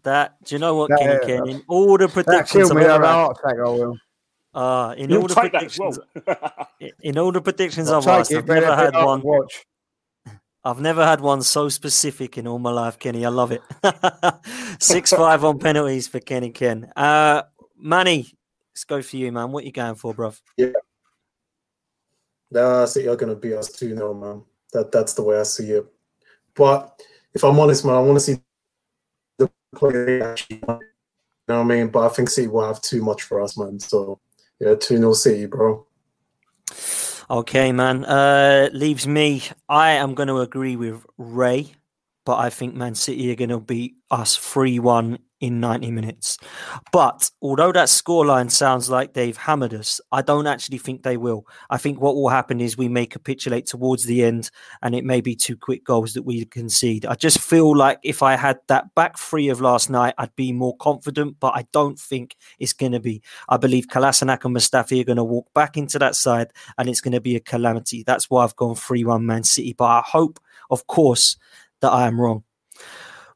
[0.08, 1.50] That do you know what, That- Kenny Ken?
[1.50, 2.84] In all the predictions killed I've me.
[2.86, 3.58] I've ever had a had, heart attack.
[3.60, 3.98] I will.
[4.54, 6.94] uh, in all the take that as predictions, well.
[7.02, 9.22] in all the predictions I'll I've take asked, I've never had one.
[9.22, 9.66] Watch.
[10.64, 13.26] I've never had one so specific in all my life, Kenny.
[13.26, 13.62] I love it.
[14.82, 16.90] Six five on penalties for Kenny Ken.
[16.96, 17.42] Uh,
[17.78, 18.32] Manny,
[18.74, 19.52] let's go for you, man.
[19.52, 20.40] What you going for, bruv?
[20.56, 20.72] Yeah.
[22.56, 24.42] Uh, City are going to beat us 2 0, man.
[24.72, 25.86] That, that's the way I see it.
[26.56, 26.98] But
[27.34, 28.42] if I'm honest, man, I want to see the
[29.78, 30.62] play actually.
[30.68, 31.88] You know what I mean?
[31.88, 33.80] But I think City will have too much for us, man.
[33.80, 34.20] So,
[34.60, 35.86] yeah, 2 0 City, bro.
[37.30, 38.06] Okay, man.
[38.06, 39.44] Uh, leaves me.
[39.70, 41.74] I am going to agree with Ray,
[42.26, 46.38] but I think Man City are going to beat us 3 1 in 90 minutes.
[46.92, 51.46] But although that scoreline sounds like they've hammered us, I don't actually think they will.
[51.70, 54.50] I think what will happen is we may capitulate towards the end
[54.82, 57.06] and it may be two quick goals that we concede.
[57.06, 60.52] I just feel like if I had that back three of last night, I'd be
[60.52, 63.22] more confident, but I don't think it's going to be.
[63.50, 67.02] I believe Kolasinac and Mustafi are going to walk back into that side and it's
[67.02, 68.04] going to be a calamity.
[68.04, 69.74] That's why I've gone 3 1 Man City.
[69.74, 71.38] But I hope, of course,
[71.82, 72.44] that I am wrong.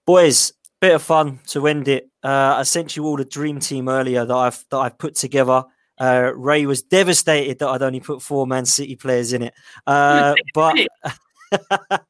[0.06, 2.10] Boys, bit of fun to end it.
[2.24, 5.64] Uh, I sent you all the dream team earlier that I've that I've put together.
[6.00, 9.54] Uh, Ray was devastated that I'd only put four Man City players in it,
[9.86, 10.76] uh, but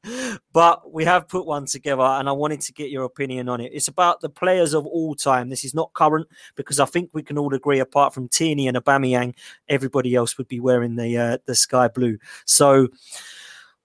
[0.52, 3.72] but we have put one together, and I wanted to get your opinion on it.
[3.74, 5.50] It's about the players of all time.
[5.50, 8.76] This is not current because I think we can all agree, apart from Tierney and
[8.76, 9.34] Aubameyang,
[9.68, 12.18] everybody else would be wearing the uh, the sky blue.
[12.46, 12.88] So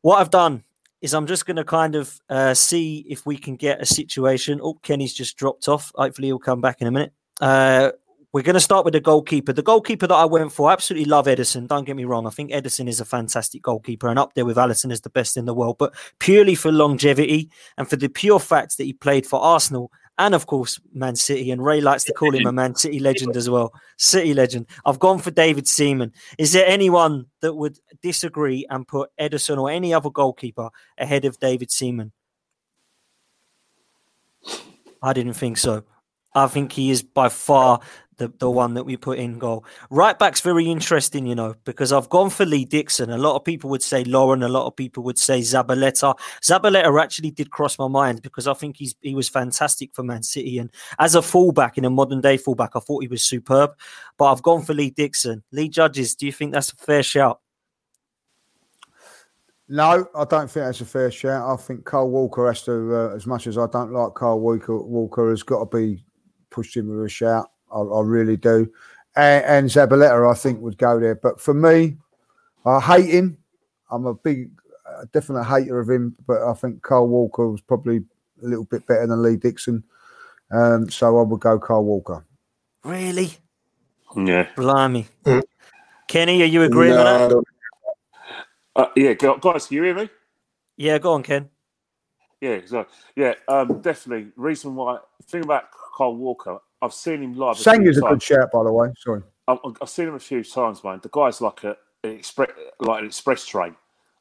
[0.01, 0.63] what I've done
[1.01, 4.59] is I'm just going to kind of uh, see if we can get a situation.
[4.61, 5.91] Oh, Kenny's just dropped off.
[5.95, 7.13] Hopefully, he'll come back in a minute.
[7.39, 7.91] Uh,
[8.33, 9.53] we're going to start with the goalkeeper.
[9.53, 11.67] The goalkeeper that I went for, I absolutely love Ederson.
[11.67, 12.27] Don't get me wrong.
[12.27, 15.37] I think Ederson is a fantastic goalkeeper and up there with Alisson is the best
[15.37, 15.77] in the world.
[15.79, 20.33] But purely for longevity and for the pure fact that he played for Arsenal and
[20.33, 21.51] of course Man City.
[21.51, 23.73] And Ray likes to call him a Man City legend as well.
[23.97, 24.67] City legend.
[24.85, 26.13] I've gone for David Seaman.
[26.37, 31.39] Is there anyone that would disagree and put Ederson or any other goalkeeper ahead of
[31.39, 32.11] David Seaman?
[35.01, 35.83] I didn't think so.
[36.33, 37.79] I think he is by far
[38.17, 39.63] the, the one that we put in goal.
[39.89, 43.09] Right back's very interesting, you know, because I've gone for Lee Dixon.
[43.09, 46.17] A lot of people would say Lauren, a lot of people would say Zabaleta.
[46.41, 50.23] Zabaleta actually did cross my mind because I think he's he was fantastic for Man
[50.23, 50.57] City.
[50.57, 53.71] And as a fullback, in a modern day fullback, I thought he was superb.
[54.17, 55.43] But I've gone for Lee Dixon.
[55.51, 57.39] Lee Judges, do you think that's a fair shout?
[59.69, 61.47] No, I don't think that's a fair shout.
[61.47, 64.81] I think Kyle Walker has to, uh, as much as I don't like Kyle Walker,
[64.81, 66.05] Walker has got to be
[66.49, 67.51] pushed in with a shout.
[67.73, 68.71] I, I really do.
[69.15, 71.15] And, and Zabaleta, I think, would go there.
[71.15, 71.97] But for me,
[72.65, 73.37] I hate him.
[73.89, 74.51] I'm a big,
[74.87, 76.15] uh, definite hater of him.
[76.27, 77.97] But I think Kyle Walker was probably
[78.43, 79.83] a little bit better than Lee Dixon.
[80.51, 82.25] Um, so I would go Kyle Walker.
[82.83, 83.31] Really?
[84.15, 84.47] Yeah.
[84.55, 85.07] Blimey.
[86.07, 87.43] Kenny, are you agreeing with that?
[88.75, 90.09] Uh, yeah, gu- guys, can you hear me?
[90.77, 91.49] Yeah, go on, Ken.
[92.39, 94.31] Yeah, so yeah, um, definitely.
[94.35, 97.57] Reason why thing about Carl Walker, I've seen him live.
[97.57, 98.23] a Sagna's a good times.
[98.23, 98.89] shout, by the way.
[98.97, 99.21] Sorry.
[99.47, 100.99] I've, I've seen him a few times, man.
[101.01, 103.75] The guy's like a an express, like an express train.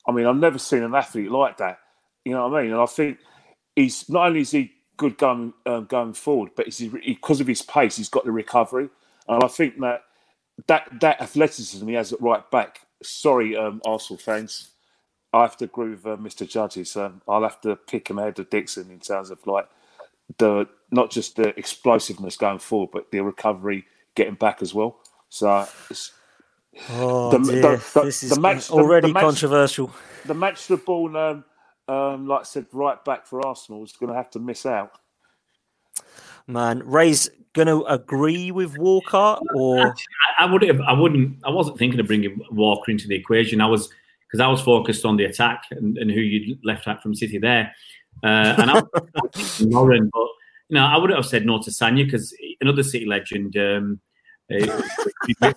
[0.06, 1.78] I mean, I've never seen an athlete like that.
[2.24, 2.72] You know what I mean?
[2.72, 3.18] And I think
[3.74, 7.62] he's not only is he good going um, going forward, but he's, because of his
[7.62, 8.88] pace, he's got the recovery.
[9.28, 10.02] And I think that
[10.66, 12.80] that that athleticism he has at right back.
[13.02, 14.70] Sorry, um, Arsenal fans,
[15.32, 16.48] I have to agree with uh, Mr.
[16.48, 16.96] Judges.
[16.96, 19.68] Um, I'll have to pick him ahead of Dixon in terms of like
[20.38, 24.98] the not just the explosiveness going forward, but the recovery getting back as well.
[25.28, 26.12] So it's,
[26.90, 27.62] Oh, the, dear.
[27.62, 29.90] the, the, this is the match already the, the match, controversial.
[30.26, 31.44] The match the ball, um,
[31.88, 34.92] um, like I said, right back for Arsenal is going to have to miss out.
[36.46, 39.94] Man, Ray's going to agree with Walker or
[40.38, 43.60] I, I would have, I wouldn't, I wasn't thinking of bringing Walker into the equation.
[43.60, 43.88] I was
[44.26, 47.38] because I was focused on the attack and, and who you left out from City
[47.38, 47.72] there,
[48.22, 48.84] uh, and I was
[49.34, 50.28] thinking Lauren, but
[50.68, 53.56] you know I wouldn't have said no to Sagna because another City legend.
[53.56, 54.00] Um,
[54.52, 54.82] uh,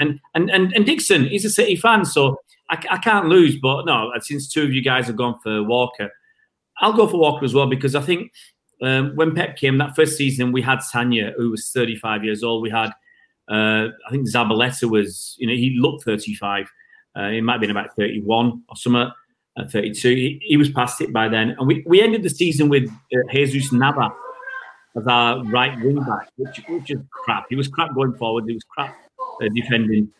[0.00, 2.40] and, and and and Dixon, he's a City fan, so
[2.70, 3.56] I, I can't lose.
[3.60, 6.10] But no, since two of you guys have gone for Walker,
[6.78, 8.32] I'll go for Walker as well because I think
[8.82, 12.62] um, when Pep came that first season, we had Sagna, who was 35 years old.
[12.62, 12.90] We had,
[13.48, 16.70] uh, I think Zabaleta was, you know, he looked 35.
[17.16, 19.10] Uh, he might have been about 31 or something,
[19.56, 20.08] uh, 32.
[20.08, 21.50] He, he was past it by then.
[21.58, 24.12] And we, we ended the season with uh, Jesus Nava
[24.96, 27.46] as our right wing back, which, which is crap.
[27.48, 28.44] He was crap going forward.
[28.46, 28.96] He was crap
[29.42, 30.10] uh, defending.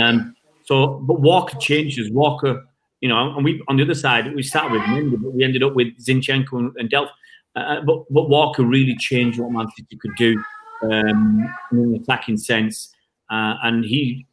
[0.00, 0.34] Um,
[0.64, 2.10] so, but Walker changes.
[2.10, 2.66] Walker,
[3.00, 5.62] you know, and we on the other side we started with Mendy, but we ended
[5.62, 7.10] up with Zinchenko and, and Delph.
[7.54, 10.42] Uh, but, but Walker really changed what Man City could do
[10.82, 12.92] um, in an attacking sense,
[13.30, 14.26] uh, and he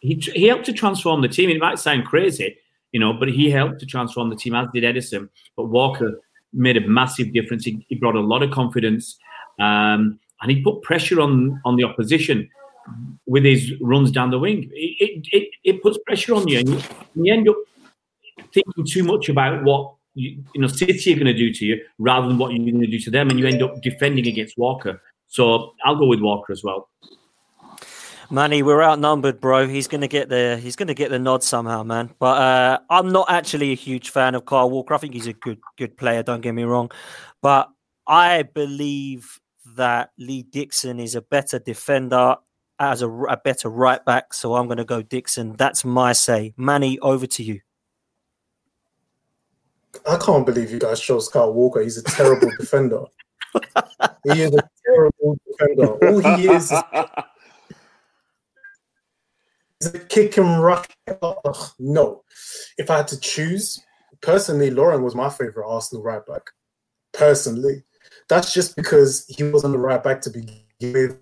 [0.00, 1.48] he he helped to transform the team.
[1.48, 2.58] It might sound crazy,
[2.92, 5.30] you know, but he helped to transform the team as did Ederson.
[5.56, 6.20] But Walker
[6.52, 7.64] made a massive difference.
[7.64, 9.18] He, he brought a lot of confidence,
[9.58, 12.48] um, and he put pressure on on the opposition
[13.26, 14.70] with his runs down the wing.
[14.72, 16.76] It it, it, puts pressure on you, and you,
[17.14, 17.56] and you end up
[18.52, 21.80] thinking too much about what you, you know City are going to do to you
[21.98, 24.56] rather than what you're going to do to them, and you end up defending against
[24.58, 25.00] Walker.
[25.28, 26.88] So I'll go with Walker as well.
[28.30, 29.68] Manny, we're outnumbered, bro.
[29.68, 32.10] He's gonna get the he's gonna get the nod somehow, man.
[32.18, 34.94] But uh, I'm not actually a huge fan of Kyle Walker.
[34.94, 36.22] I think he's a good good player.
[36.22, 36.90] Don't get me wrong,
[37.40, 37.68] but
[38.06, 39.40] I believe
[39.76, 42.36] that Lee Dixon is a better defender
[42.78, 44.34] as a, a better right back.
[44.34, 45.54] So I'm gonna go Dixon.
[45.56, 46.52] That's my say.
[46.56, 47.60] Manny, over to you.
[50.08, 51.80] I can't believe you guys chose Kyle Walker.
[51.80, 53.04] He's a terrible defender.
[54.24, 56.06] He is a terrible defender.
[56.06, 56.82] All he is is
[59.86, 60.86] He's a kick and rush.
[61.22, 62.24] Ugh, no.
[62.78, 63.84] If I had to choose,
[64.20, 66.42] personally, Lauren was my favorite Arsenal right back.
[67.12, 67.84] Personally.
[68.28, 71.20] That's just because he wasn't the right back to begin with.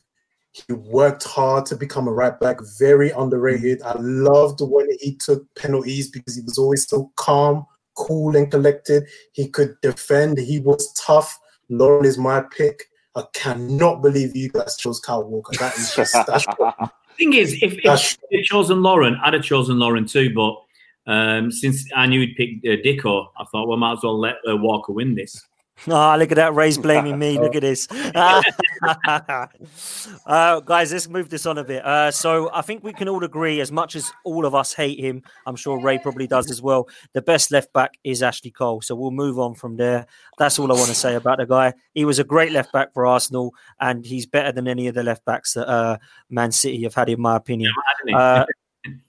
[0.52, 3.82] He worked hard to become a right back, very underrated.
[3.82, 9.08] I loved when he took penalties because he was always so calm, cool, and collected.
[9.32, 11.38] He could defend, he was tough.
[11.68, 12.84] Lauren is my pick.
[13.16, 15.56] I cannot believe you guys chose Kyle Walker.
[15.58, 16.46] That is just that's
[17.16, 20.32] thing is, if, if I'd chosen Lauren, I'd have chosen Lauren too.
[20.34, 24.18] But um, since I knew he'd picked uh, Dicko, I thought, well, might as well
[24.18, 25.44] let uh, Walker win this.
[25.88, 26.54] Oh, look at that.
[26.54, 27.38] Ray's blaming me.
[27.38, 27.88] Look at this.
[30.26, 31.84] uh, guys, let's move this on a bit.
[31.84, 34.98] Uh, so I think we can all agree, as much as all of us hate
[34.98, 36.88] him, I'm sure Ray probably does as well.
[37.12, 38.80] The best left back is Ashley Cole.
[38.80, 40.06] So we'll move on from there.
[40.38, 41.74] That's all I want to say about the guy.
[41.94, 45.02] He was a great left back for Arsenal, and he's better than any of the
[45.02, 45.98] left backs that uh,
[46.30, 47.72] Man City have had, in my opinion.
[48.12, 48.44] Uh,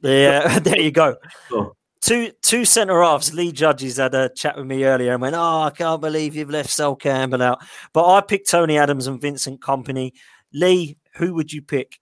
[0.02, 1.18] yeah, there you go.
[2.06, 3.34] Two two centre halves.
[3.34, 6.52] Lee Judges had a chat with me earlier and went, "Oh, I can't believe you've
[6.52, 10.12] left Sol Campbell out." But I picked Tony Adams and Vincent Kompany.
[10.54, 12.00] Lee, who would you pick?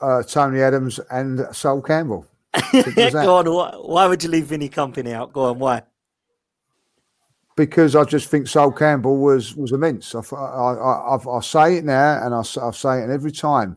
[0.00, 2.26] Uh, Tony Adams and Sol Campbell.
[2.72, 3.52] Go on.
[3.52, 5.32] Why, why would you leave Vinny Kompany out?
[5.32, 5.60] Go on.
[5.60, 5.82] Why?
[7.58, 10.14] because I just think Sol Campbell was was immense.
[10.14, 13.76] I, I, I, I say it now, and I, I say it every time.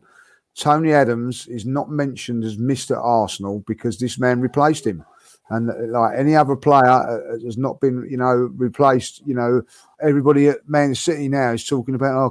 [0.54, 5.04] Tony Adams is not mentioned as Mister Arsenal because this man replaced him,
[5.50, 9.22] and uh, like any other player uh, has not been, you know, replaced.
[9.26, 9.62] You know,
[10.02, 12.30] everybody at Man City now is talking about oh,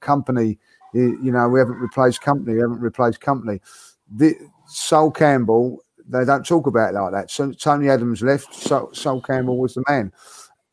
[0.00, 0.58] Kompany.
[0.94, 2.54] You know, we haven't replaced Kompany.
[2.54, 3.60] We haven't replaced Kompany.
[4.10, 4.34] The
[4.66, 7.30] Sol Campbell, they don't talk about it like that.
[7.30, 8.54] So Tony Adams left.
[8.54, 10.10] Sol, Sol Campbell was the man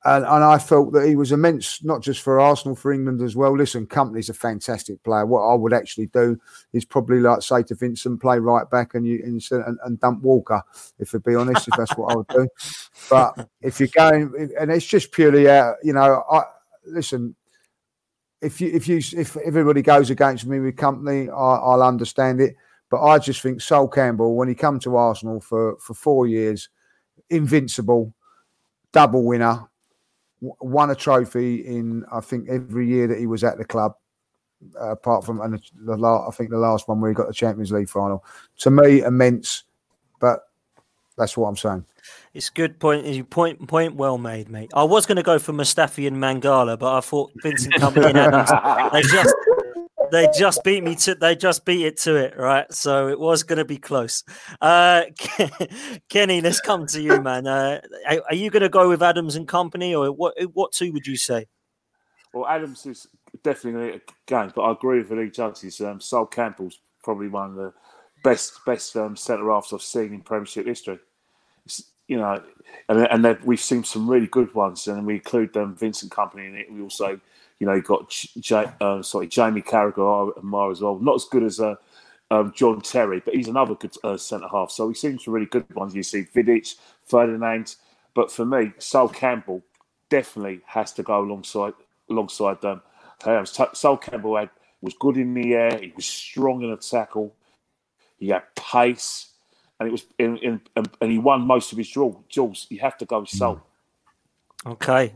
[0.06, 3.36] and, and I felt that he was immense, not just for Arsenal, for England as
[3.36, 3.58] well.
[3.58, 5.26] Listen, Kompany's a fantastic player.
[5.26, 6.40] What I would actually do
[6.74, 10.62] is probably like say to Vincent, play right back and you and, and dump Walker,
[11.00, 12.48] if to be honest, if that's what I would do.
[13.10, 16.44] But if you're going, and it's just purely out, you know, I
[16.86, 17.36] listen.
[18.42, 22.56] If you if you if everybody goes against me with Kompany, I, I'll understand it.
[22.92, 26.70] But I just think Sol Campbell, when he come to Arsenal for for four years,
[27.32, 28.14] invincible,
[28.92, 29.68] double winner,
[30.42, 33.96] won a trophy in I think every year that he was at the club,
[34.80, 37.34] uh, apart from and the, last I think the last one where he got the
[37.34, 38.24] Champions League final.
[38.60, 39.64] To me, immense,
[40.20, 40.42] but
[41.18, 41.86] that's what I'm saying.
[42.34, 43.30] It's good point.
[43.30, 44.72] Point point well made, mate.
[44.74, 48.92] I was going to go for Mustafi and Mangala, but I thought Vincent Kompany in.
[48.94, 49.34] They just
[50.12, 52.72] they just beat me to they just beat it to it right?
[52.72, 54.24] So it was going to be close.
[54.62, 55.04] Uh
[56.10, 57.48] kenny let's come to you man.
[57.48, 61.08] Uh, are, you going to go with adams and Kompany or what what two would
[61.08, 61.48] you say?
[62.34, 63.08] Well adams is
[63.44, 67.74] definitely going but i agree with lee judges um sol campbell's probably one of the
[68.24, 70.98] best best um, centre halves i've seen in premiership history.
[71.66, 72.42] It's, you know
[72.90, 76.48] and, and we've seen some really good ones and we include them um, vincent Kompany
[76.48, 76.72] in it.
[76.72, 77.20] We also
[77.60, 81.00] you know, you got J- uh, sorry Jamie Carragher and Mar as well.
[81.00, 81.76] Not as good as uh,
[82.32, 84.72] um, John Terry, but he's another good uh, centre half.
[84.72, 85.96] So he seems really good ones.
[85.96, 87.76] You see Vidic, Ferdinand,
[88.14, 89.64] but for me, Sol Campbell
[90.10, 91.74] definitely has to go alongside
[92.10, 92.82] alongside them.
[93.24, 94.50] Um, Sol Campbell had,
[94.82, 95.78] was good in the air.
[95.78, 97.36] He was strong in a tackle.
[98.18, 99.32] He had pace,
[99.80, 102.68] and it was in, in, and he won most of his duels.
[102.70, 103.62] You have to go Sol.
[104.66, 105.14] Okay,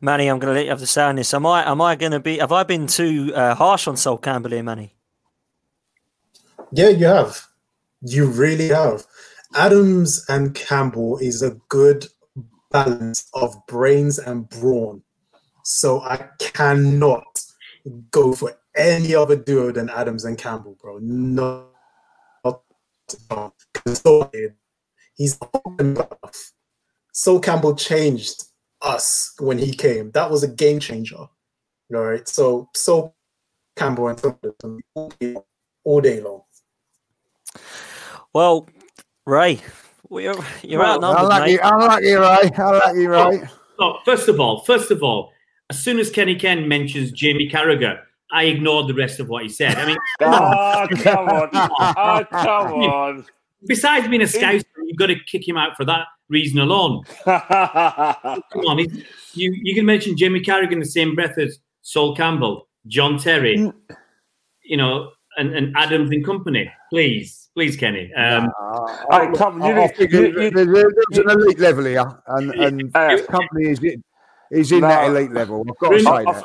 [0.00, 1.34] Manny, I'm going to let you have the say on this.
[1.34, 2.38] Am I am I going to be?
[2.38, 4.94] Have I been too uh, harsh on Sol Campbell here, Manny?
[6.72, 7.46] Yeah, you have.
[8.02, 9.06] You really have.
[9.54, 12.06] Adams and Campbell is a good
[12.70, 15.02] balance of brains and brawn.
[15.62, 17.40] So I cannot
[18.10, 20.98] go for any other duo than Adams and Campbell, bro.
[20.98, 21.68] Not
[25.16, 25.38] he's
[27.12, 28.44] so Campbell changed
[28.84, 30.10] us when he came.
[30.12, 31.16] That was a game changer.
[31.16, 31.30] All
[31.90, 32.26] right.
[32.28, 33.14] So so
[33.76, 34.82] Campbell and
[35.84, 36.42] all day long.
[38.32, 38.68] Well,
[39.26, 39.60] Ray,
[40.10, 41.32] you're, you're well, outnumbered.
[41.32, 42.50] I like you, I like you, Ray.
[42.56, 43.42] I like you, Ray.
[43.78, 45.32] Oh, first of all, first of all,
[45.70, 48.00] as soon as Kenny Ken mentions Jamie Carragher,
[48.32, 49.76] I ignored the rest of what he said.
[49.76, 51.48] I mean, oh, come on.
[51.52, 52.72] Oh, come ah,
[53.06, 53.24] on.
[53.66, 57.02] Besides being a scout, you've got to kick him out for that reason alone.
[57.24, 58.78] Come on,
[59.32, 63.56] you you can mention Jimmy Carragher in the same breath as Sol Campbell, John Terry,
[63.56, 63.72] mm.
[64.62, 66.70] you know, and, and Adams and Kompany.
[66.90, 68.12] Please, please, Kenny.
[68.14, 72.96] Um, uh, come, you, I, think you, you, there's an elite level here, and, and
[72.96, 73.80] uh, Kompany is
[74.50, 75.64] He's in no, that elite level.
[75.68, 76.44] I've got to say I, that.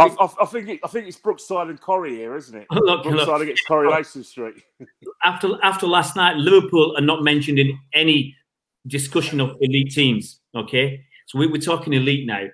[0.00, 2.66] I, I, I, think it, I think it's Brookside and Corrie here, isn't it?
[2.70, 3.42] Look, Brookside look.
[3.42, 4.54] against Coronation Street.
[5.24, 8.36] after after last night, Liverpool are not mentioned in any
[8.86, 10.40] discussion of elite teams.
[10.54, 12.46] Okay, so we, are talking elite now.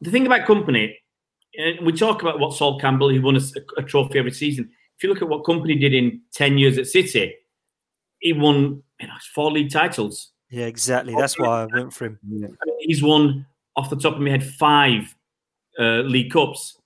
[0.00, 0.94] The thing about Kompany,
[1.56, 3.40] and we talk about what Sol Campbell, he won a,
[3.78, 4.70] a, trophy every season.
[4.96, 7.34] If you look at what Kompany did in ten years at City,
[8.18, 10.32] he won you know, four league titles.
[10.50, 11.14] Yeah, exactly.
[11.16, 12.18] That's why I went for him.
[12.80, 13.46] He's won
[13.76, 15.14] off the top of my head five
[15.78, 16.78] uh, league cups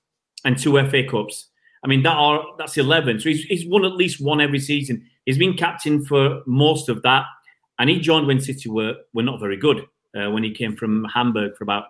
[0.44, 1.48] and two FA cups.
[1.84, 3.20] I mean that are that's eleven.
[3.20, 5.04] So he's, he's won at least one every season.
[5.24, 7.24] He's been captain for most of that
[7.78, 11.04] and he joined when City were were not very good uh, when he came from
[11.04, 11.84] Hamburg for about,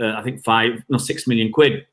[0.00, 1.86] uh, I think, five, no, six million quid.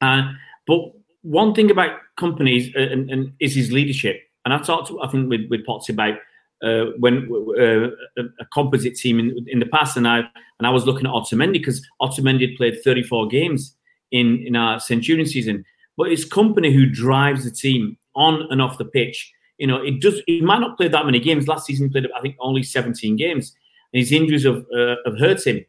[0.00, 0.32] Uh,
[0.66, 0.92] but
[1.22, 4.20] one thing about Kompany's uh, and, and is his leadership.
[4.44, 6.18] And I talked, I think, with, with Potts about
[6.62, 10.18] uh, when uh, a composite team in, in the past, and I
[10.58, 13.76] and I was looking at Otamendi because Otamendi had played 34 games
[14.12, 15.64] in in our Centurion season,
[15.96, 19.32] but it's Kompany who drives the team on and off the pitch.
[19.58, 20.20] You know, it does.
[20.26, 21.48] He might not play that many games.
[21.48, 23.54] Last season, he played I think only 17 games,
[23.92, 25.64] and his injuries have uh, have hurt him.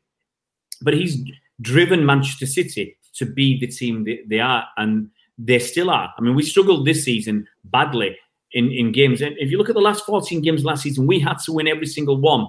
[0.82, 1.24] But he's
[1.62, 6.14] driven Manchester City to be the team they, they are, and they still are.
[6.18, 8.18] I mean, we struggled this season badly
[8.52, 9.22] in, in games.
[9.22, 11.68] And if you look at the last 14 games last season, we had to win
[11.68, 12.48] every single one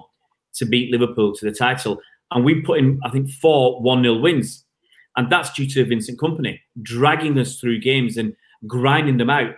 [0.55, 1.99] to beat Liverpool to the title.
[2.31, 4.65] And we put in, I think, four 1 0 wins.
[5.15, 8.35] And that's due to Vincent Kompany dragging us through games and
[8.65, 9.55] grinding them out.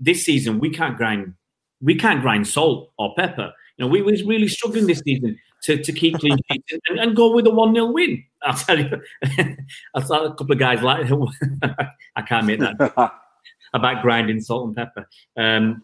[0.00, 1.34] This season, we can't grind,
[1.80, 3.52] we can't grind salt or pepper.
[3.76, 7.16] You know, we was really struggling this season to, to keep clean sheets and, and,
[7.16, 8.24] go with a 1 0 win.
[8.42, 9.00] I'll tell you,
[9.94, 11.10] I saw a couple of guys like,
[12.16, 12.92] I can't make that
[13.74, 15.08] about grinding salt and pepper.
[15.36, 15.82] Um,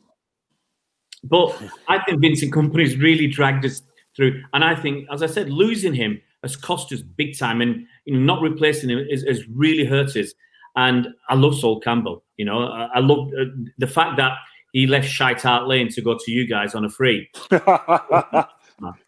[1.25, 3.83] but I think Vincent Kompany's really dragged us
[4.15, 4.43] through.
[4.53, 7.61] And I think, as I said, losing him has cost us big time.
[7.61, 10.33] And you know, not replacing him has, has really hurt us.
[10.77, 12.23] And I love Sol Campbell.
[12.37, 13.45] You know, I, I love uh,
[13.79, 14.33] the fact that
[14.73, 17.31] he left Shite Hart Lane to go to you guys on a free.
[17.51, 18.49] that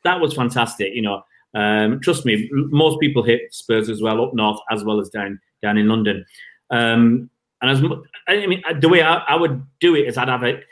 [0.05, 0.95] was fantastic.
[0.95, 1.23] You know,
[1.55, 5.41] um, trust me, most people hit Spurs as well up north as well as down
[5.63, 6.25] down in London.
[6.71, 7.83] Um, and as
[8.29, 10.65] I mean, the way I, I, would do it is I'd have it.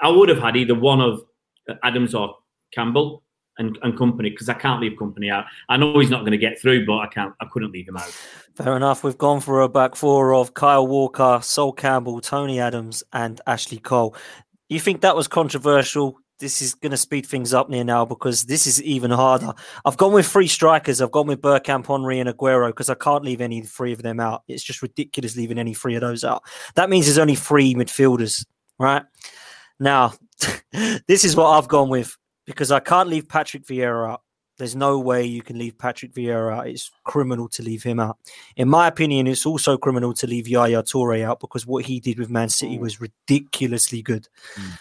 [0.00, 1.22] I would have had either one of
[1.84, 2.36] Adams or
[2.72, 3.22] Campbell
[3.58, 5.44] and, and Kompany because I can't leave Kompany out.
[5.68, 7.34] I know he's not going to get through, but I can't.
[7.40, 8.10] I couldn't leave him out.
[8.54, 9.04] Fair enough.
[9.04, 13.78] We've gone for a back four of Kyle Walker, Sol Campbell, Tony Adams, and Ashley
[13.78, 14.16] Cole.
[14.68, 16.18] You think that was controversial?
[16.38, 19.52] This is going to speed things up near now because this is even harder.
[19.84, 21.00] I've gone with three strikers.
[21.00, 24.18] I've gone with Bergkamp, Henry, and Aguero because I can't leave any three of them
[24.18, 24.42] out.
[24.48, 26.42] It's just ridiculous leaving any three of those out.
[26.74, 28.44] That means there's only three midfielders,
[28.78, 29.04] right?
[29.78, 30.14] Now,
[31.06, 34.22] this is what I've gone with because I can't leave Patrick Vieira out.
[34.58, 36.68] There's no way you can leave Patrick Vieira out.
[36.68, 38.18] It's criminal to leave him out.
[38.56, 42.18] In my opinion, it's also criminal to leave Yaya Toure out because what he did
[42.18, 44.28] with Man City was ridiculously good.
[44.54, 44.78] Mm.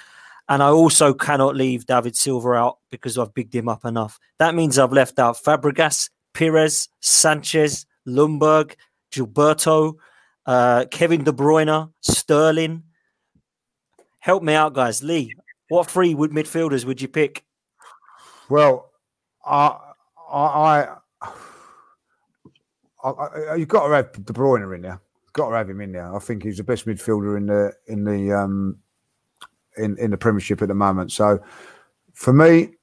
[0.49, 4.19] And I also cannot leave David Silva out because I've bigged him up enough.
[4.39, 8.75] That means I've left out Fabregas, Pires, Sanchez, Ljungberg,
[9.11, 9.95] Gilberto,
[10.45, 12.83] uh, Kevin De Bruyne, Sterling,
[14.21, 15.01] Help me out, guys.
[15.01, 15.33] Lee,
[15.69, 17.43] what three would midfielders would you pick?
[18.51, 18.91] Well,
[19.45, 19.77] I,
[20.29, 20.87] I,
[21.21, 21.29] I,
[23.09, 24.99] I you've got to have De Bruyne in there.
[25.31, 26.13] Got to have him in there.
[26.13, 28.79] I think he's the best midfielder in the in the um
[29.77, 31.13] in in the Premiership at the moment.
[31.13, 31.39] So,
[32.13, 32.73] for me,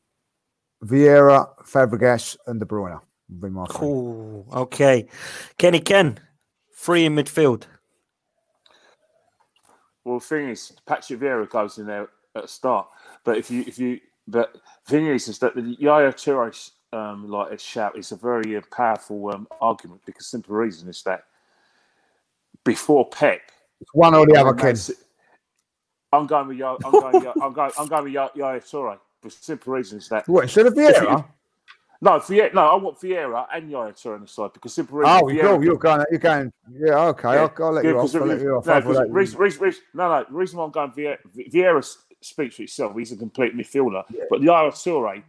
[0.82, 2.98] Vieira, Fabregas, and De Bruyne
[3.28, 3.66] would be my.
[3.66, 4.46] Cool.
[4.50, 5.06] Okay,
[5.58, 6.18] Kenny Ken,
[6.72, 7.64] free in midfield.
[10.02, 12.88] Well, the thing is, Patrick Vieira goes in there at the start,
[13.22, 14.57] but if you if you but
[14.87, 18.61] thing is, is that the Yaya Toure um, like a shout is a very uh,
[18.70, 21.24] powerful um, argument because simple reason is that
[22.64, 23.41] before Pep,
[23.81, 24.76] it's one or the other, Ken.
[26.12, 26.76] I'm going with Yaya.
[26.85, 27.33] I'm going.
[27.43, 27.70] I'm going.
[27.79, 28.99] I'm going with Yaya Toure.
[29.20, 31.24] For simple reason is that what instead of Vieira.
[32.01, 32.55] No, Vieira.
[32.55, 35.03] No, I want Vieira and Yaya Toure on the side because simply.
[35.05, 35.61] Oh, you go.
[35.61, 36.05] You're going.
[36.11, 36.53] You're going.
[36.72, 37.07] Yeah.
[37.09, 37.35] Okay.
[37.35, 38.14] Yeah, I'll, I'll, let yeah, you off.
[38.14, 38.66] I'll let you off.
[38.66, 40.24] No, reason, reason, reason, no, no.
[40.24, 41.18] The reason why I'm going Vieira,
[41.53, 42.96] Vieira speaks for itself.
[42.96, 44.04] He's a complete midfielder.
[44.10, 44.24] Yeah.
[44.30, 45.22] But Yaya Toure,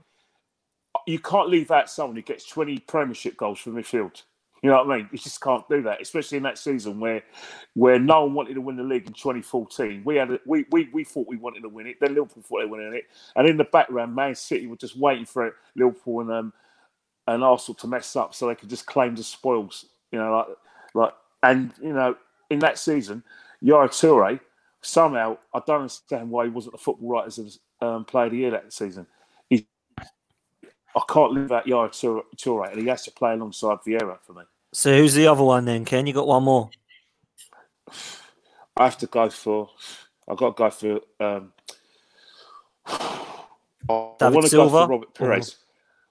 [1.05, 4.23] you can't leave out someone who gets 20 Premiership goals from midfield.
[4.61, 5.09] You know what I mean?
[5.11, 7.23] You just can't do that, especially in that season where
[7.75, 10.01] where no one wanted to win the league in 2014.
[10.03, 11.97] We had a, we, we we thought we wanted to win it.
[12.01, 13.05] Then Liverpool thought they wanted it,
[13.37, 16.53] and in the background, Man City were just waiting for it, Liverpool and um,
[17.27, 19.85] and Arsenal to mess up so they could just claim the spoils.
[20.11, 20.47] You know, like
[20.93, 22.17] like and you know
[22.49, 23.23] in that season,
[23.61, 24.41] Yaya Toure
[24.81, 28.37] somehow I don't understand why he wasn't the football writers of um, player of the
[28.37, 29.07] year that season.
[29.49, 34.33] He, I can't live out to Toure, and he has to play alongside Vieira for
[34.33, 34.43] me.
[34.73, 36.05] So who's the other one then, Ken?
[36.07, 36.69] You got one more.
[38.77, 39.69] I have to go for.
[40.27, 41.01] I've got to go for.
[41.19, 41.53] Um,
[43.89, 44.69] David I want to Silva?
[44.69, 45.57] go for Robert Pires.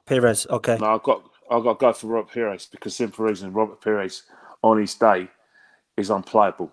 [0.06, 0.78] Pires, okay.
[0.80, 4.24] No, I've got I've got to go for Robert Pires because simple reason Robert Pires
[4.62, 5.28] on his day
[5.96, 6.72] is unplayable.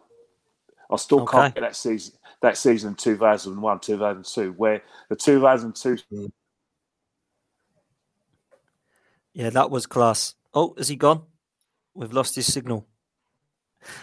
[0.89, 1.37] I still okay.
[1.37, 6.31] can't get that season that season in 2001 2002 where the 2002 mm.
[9.33, 11.23] yeah that was class oh is he gone
[11.93, 12.85] we've lost his signal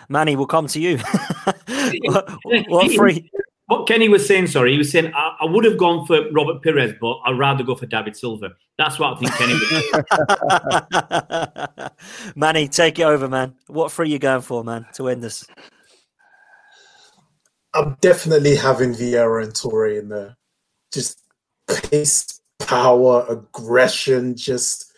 [0.09, 0.97] manny we'll come to you
[2.03, 2.29] what,
[2.69, 3.31] what three
[3.73, 6.63] what Kenny was saying, sorry, he was saying I, I would have gone for Robert
[6.63, 8.51] Pires, but I'd rather go for David Silva.
[8.77, 9.55] That's what I think Kenny
[11.79, 11.91] was.
[12.37, 13.55] Manny, take it over, man.
[13.69, 15.47] What three you going for, man, to end this?
[17.75, 20.37] I'm definitely having Vieira and Toure in there.
[20.93, 21.21] Just
[21.69, 24.37] pace, power, aggression.
[24.37, 24.93] Just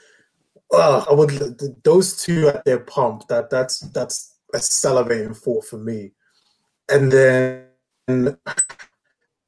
[0.72, 3.28] uh, I would those two at their pump.
[3.28, 6.12] That that's that's a salivating thought for me.
[6.90, 7.66] And then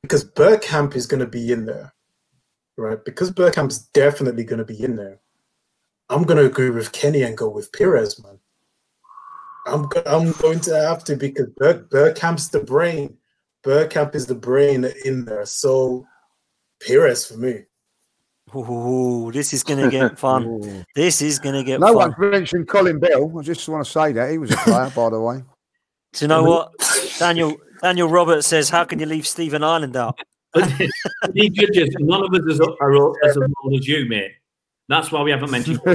[0.03, 1.95] because Bergkamp is going to be in there,
[2.77, 3.05] right?
[3.05, 5.21] Because Bergkamp's definitely going to be in there.
[6.09, 8.39] I'm going to agree with Kenny and go with Pires, man.
[9.67, 13.17] I'm I'm going to have to because Berg- Bergkamp's the brain.
[13.65, 15.45] Bergkamp is the brain in there.
[15.45, 16.07] So
[16.87, 17.65] Pires for me.
[18.55, 20.85] Ooh, this is going to get fun.
[20.95, 21.93] this is going to get fun.
[21.93, 22.15] No fun.
[22.19, 23.33] one's mentioned Colin Bell.
[23.39, 25.43] I just want to say that he was a player, by the way.
[26.13, 26.73] Do you know what?
[27.19, 30.19] Daniel Daniel Roberts says, How can you leave Stephen Ireland out?
[31.35, 34.33] He judges, none of us is, are as old as you, mate.
[34.89, 35.81] That's why we haven't mentioned.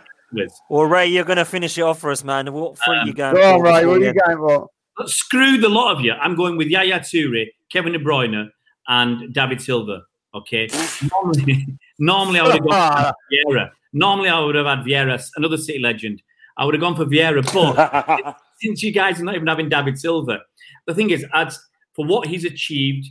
[0.30, 0.80] Ten years old.
[0.80, 2.52] Well, Ray, you're going to finish it off for us, man.
[2.52, 3.64] What three um, you going Go on, for?
[3.64, 3.86] Ray.
[3.86, 4.68] What are you going for?
[4.96, 6.12] But screw the lot of you.
[6.12, 8.50] I'm going with Yaya Toure, Kevin De Bruyne,
[8.88, 10.02] and David Silva.
[10.34, 10.68] Okay.
[11.10, 11.66] Normally,
[11.98, 13.14] normally I would have gone for
[13.54, 13.70] Vieira.
[13.92, 16.22] Normally I would have had Vieira, another City legend.
[16.56, 19.98] I would have gone for Vieira, but since you guys are not even having David
[19.98, 20.40] Silva,
[20.86, 21.52] the thing is, I'd,
[21.94, 23.08] for what he's achieved,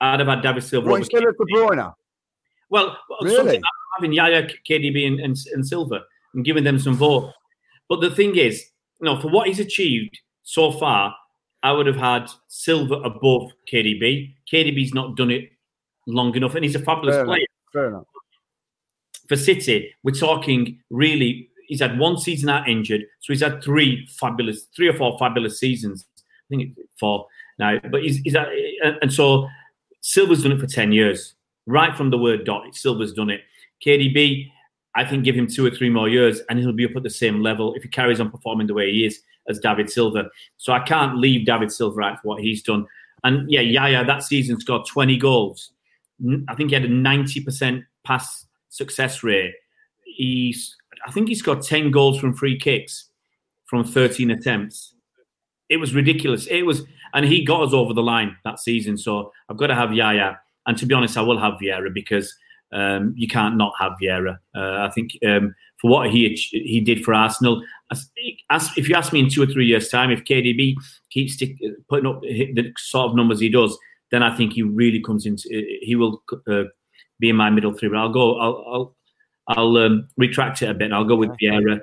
[0.00, 0.86] I'd have had David Silva.
[0.86, 1.94] What, over instead of De Bruyne?
[2.68, 3.56] well, Really?
[3.56, 3.62] I'm
[3.96, 6.02] having Yaya, KDB, and, and, and Silva
[6.36, 7.32] and giving them some vote.
[7.88, 8.64] But the thing is,
[9.00, 11.14] you know, for what he's achieved so far,
[11.62, 14.34] I would have had Silva above KDB.
[14.52, 15.50] KDB's not done it
[16.06, 17.34] long enough, and he's a fabulous Fair enough.
[17.34, 17.46] player.
[17.72, 18.04] Fair enough.
[19.28, 21.48] For City, we're talking really.
[21.66, 25.58] He's had one season out injured, so he's had three fabulous, three or four fabulous
[25.58, 26.06] seasons.
[26.18, 27.26] I think it's four
[27.58, 28.36] now, but he's, he's
[29.02, 29.48] and so
[30.00, 31.34] Silva's done it for ten years,
[31.66, 32.72] right from the word dot.
[32.76, 33.40] Silva's done it.
[33.84, 34.48] KDB,
[34.96, 37.10] I think, give him two or three more years, and he'll be up at the
[37.10, 40.30] same level if he carries on performing the way he is as David Silva.
[40.56, 42.86] So I can't leave David Silva out for what he's done.
[43.22, 45.70] And yeah, Yaya that season scored 20 goals.
[46.48, 49.54] I think he had a 90% pass success rate.
[50.04, 50.74] He's,
[51.06, 53.10] I think he scored 10 goals from free kicks
[53.66, 54.94] from 13 attempts.
[55.68, 56.46] It was ridiculous.
[56.46, 58.96] It was, and he got us over the line that season.
[58.96, 60.38] So I've got to have Yaya.
[60.66, 62.34] And to be honest, I will have Vieira because
[62.72, 64.38] um, you can't not have Vieira.
[64.54, 68.10] Uh, I think um, for what he he did for Arsenal, as,
[68.50, 70.74] as, if you ask me in two or three years' time, if KDB
[71.10, 71.56] keeps stick,
[71.88, 73.76] putting up the sort of numbers he does,
[74.10, 75.48] then I think he really comes into.
[75.82, 76.64] He will uh,
[77.20, 77.88] be in my middle three.
[77.88, 78.38] But I'll go.
[78.38, 78.96] I'll I'll,
[79.48, 80.92] I'll um, retract it a bit.
[80.92, 81.82] I'll go with Vieira,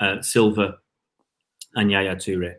[0.00, 0.78] uh, Silva,
[1.74, 2.56] and Yaya Toure.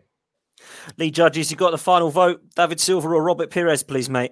[0.97, 2.41] Lee Judges, you got the final vote.
[2.55, 4.31] David Silva or Robert Pires, please, mate.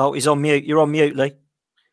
[0.00, 0.64] Oh, he's on mute.
[0.64, 1.32] You're on mute, Lee.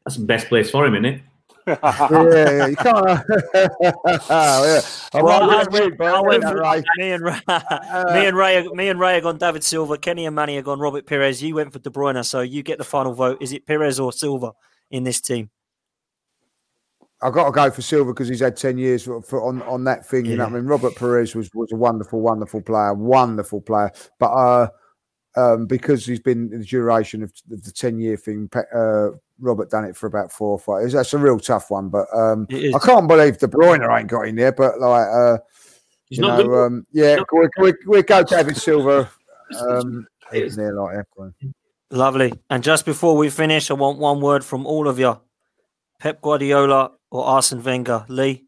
[0.05, 1.21] That's the best place for him, isn't it?
[1.67, 3.21] yeah, yeah, you can't.
[3.53, 3.67] yeah.
[5.13, 7.41] I Well, I get went- I went yeah, for- Me and Ray,
[8.13, 9.97] me and Ray, me and Ray have gone David Silva.
[9.97, 11.43] Kenny and Manny have gone Robert Pires.
[11.43, 13.39] You went for De Bruyne, so you get the final vote.
[13.41, 14.53] Is it Pires or Silva
[14.91, 15.49] in this team?
[17.21, 19.83] I've got to go for Silva because he's had 10 years for, for on, on
[19.85, 20.25] that thing.
[20.25, 20.65] You know what I mean?
[20.67, 23.91] Robert Pires was, was a wonderful, wonderful player, wonderful player.
[24.19, 24.67] But uh,
[25.37, 29.09] um, because he's been the duration of, of the 10 year thing, uh,
[29.39, 30.93] Robert done it for about four or five years.
[30.93, 31.89] That's a real tough one.
[31.89, 34.51] But um, I can't believe De Bruyne ain't got in there.
[34.51, 35.37] But like, uh,
[36.09, 39.09] He's you not know, um, yeah, we, we, we go David Silva.
[39.65, 41.33] Um, in there like that.
[41.89, 42.33] Lovely.
[42.49, 45.21] And just before we finish, I want one word from all of you:
[46.01, 48.05] Pep Guardiola or Arsene Wenger.
[48.09, 48.46] Lee,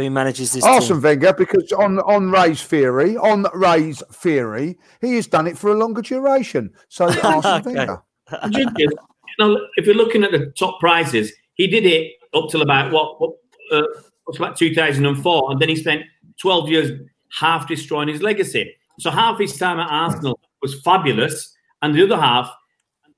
[0.00, 1.02] who manages this Arsene team?
[1.02, 5.74] Wenger, because on on Ray's theory, on Ray's theory, he has done it for a
[5.74, 6.72] longer duration.
[6.88, 7.74] So Arsene Okay.
[7.74, 8.02] Wenger.
[8.44, 8.90] You
[9.38, 13.20] know, if you're looking at the top prizes, he did it up till about what,
[13.20, 13.32] what
[13.72, 13.82] uh,
[14.24, 16.02] what's like 2004, and then he spent
[16.40, 17.00] 12 years
[17.38, 18.74] half destroying his legacy.
[18.98, 22.52] So half his time at Arsenal was fabulous, and the other half,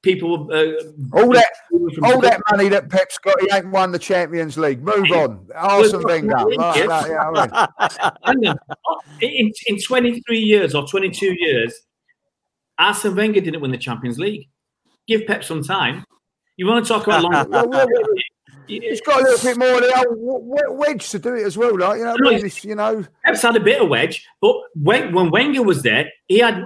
[0.03, 1.49] people uh, All that,
[2.03, 4.83] all that money that Pep's got, he ain't won the Champions League.
[4.83, 6.37] Move on, Arsene Wenger.
[6.37, 8.55] Like that, yeah, I mean.
[9.21, 11.81] In, in 23 years or 22 years,
[12.77, 14.49] Arsene Wenger didn't win the Champions League.
[15.07, 16.05] Give Pep some time.
[16.57, 17.89] You want to talk about long?
[18.67, 21.79] He's got a little bit more of the old wedge to do it as well.
[21.79, 23.05] Like you know, No, this, you know.
[23.25, 26.65] Pep's had a bit of wedge, but when, when Wenger was there, he had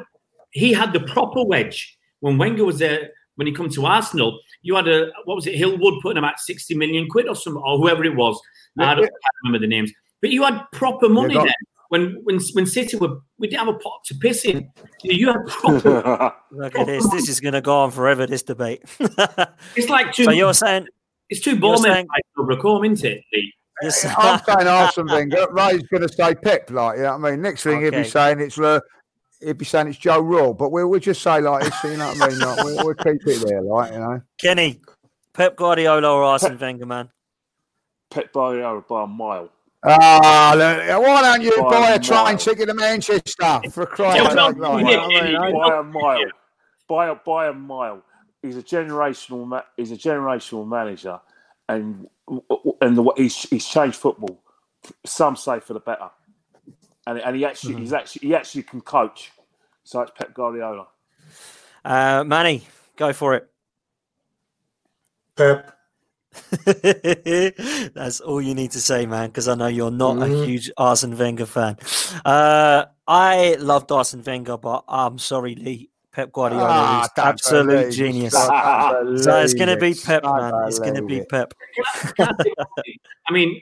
[0.50, 1.98] he had the proper wedge.
[2.20, 5.54] When Wenger was there, when he come to Arsenal, you had a what was it?
[5.54, 8.40] Hillwood putting about sixty million quid or some or whoever it was.
[8.78, 9.90] I don't, I remember the names,
[10.20, 11.54] but you had proper money got- there
[11.88, 14.70] when when when City were we didn't have a pot to piss in.
[15.02, 16.34] You, know, you had proper.
[16.50, 17.08] Look at this.
[17.10, 18.26] This is going to go on forever.
[18.26, 18.82] This debate.
[19.76, 20.24] it's like two.
[20.24, 20.86] So you're saying
[21.30, 23.22] it's two ball men saying- fighting over a comb, isn't it?
[23.32, 23.52] Lee?
[23.82, 25.46] I'm saying Arsene Wenger.
[25.50, 27.42] Ray's going to say Pep, like, you know what I mean?
[27.42, 28.80] Next thing he'll be saying it's uh,
[29.46, 32.08] he'll be saying it's Joe Raw, but we'll, we'll just say like this, you know
[32.08, 32.38] what I mean?
[32.40, 34.20] Like, we'll, we'll keep it there, like, you know.
[34.38, 34.80] Kenny,
[35.32, 37.10] Pep Guardiola or Arsene Wenger, man?
[38.10, 39.50] Pep Guardiola by a mile.
[39.84, 42.38] Ah, look, why don't you By buy a a train mile.
[42.38, 44.18] ticket to Manchester for a cry?
[44.18, 46.30] Out loud, like, yeah, you know what I mean, yeah, by a mile.
[46.88, 48.02] By a by a mile.
[48.42, 49.46] He's a generational.
[49.46, 51.20] Ma- he's a generational manager,
[51.68, 52.08] and
[52.80, 54.40] and the, he's he's changed football.
[55.04, 56.10] Some say for the better,
[57.06, 59.30] and and he actually he's actually he actually can coach.
[59.86, 60.88] So it's Pep Guardiola.
[61.84, 63.48] Uh, Manny, go for it.
[65.36, 65.72] Pep.
[67.94, 71.16] That's all you need to say, man, because I know you're not a huge Arsene
[71.16, 71.76] Wenger fan.
[72.24, 75.90] Uh, I loved Arsene Wenger, but I'm sorry, Lee.
[76.10, 78.32] Pep Guardiola Ah, is don't absolute believe genius.
[78.32, 79.94] Don't So it's going to be.
[79.94, 80.66] Pep, Don't man.
[80.66, 81.28] It's going to be it.
[81.28, 81.54] Pep.
[82.18, 83.60] I mean,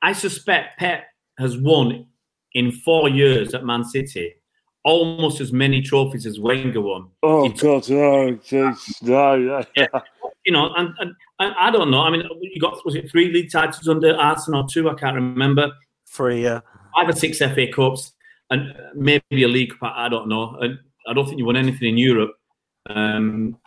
[0.00, 1.04] I suspect Pep
[1.38, 2.06] has won
[2.54, 4.39] in four years at Man City
[4.84, 7.08] almost as many trophies as Wenger won.
[7.22, 9.64] Oh God, no, jeez, no, no.
[10.46, 12.00] You know, and, and, and I don't know.
[12.00, 14.88] I mean, you got was it three league titles under Arsenal or two?
[14.88, 15.70] I can't remember.
[16.08, 16.60] Three, yeah.
[16.96, 18.12] Five or six FA Cups
[18.50, 19.92] and maybe a League Cup.
[19.94, 20.56] I don't know.
[20.60, 22.32] And I don't think you won anything in Europe.
[22.88, 23.58] Um,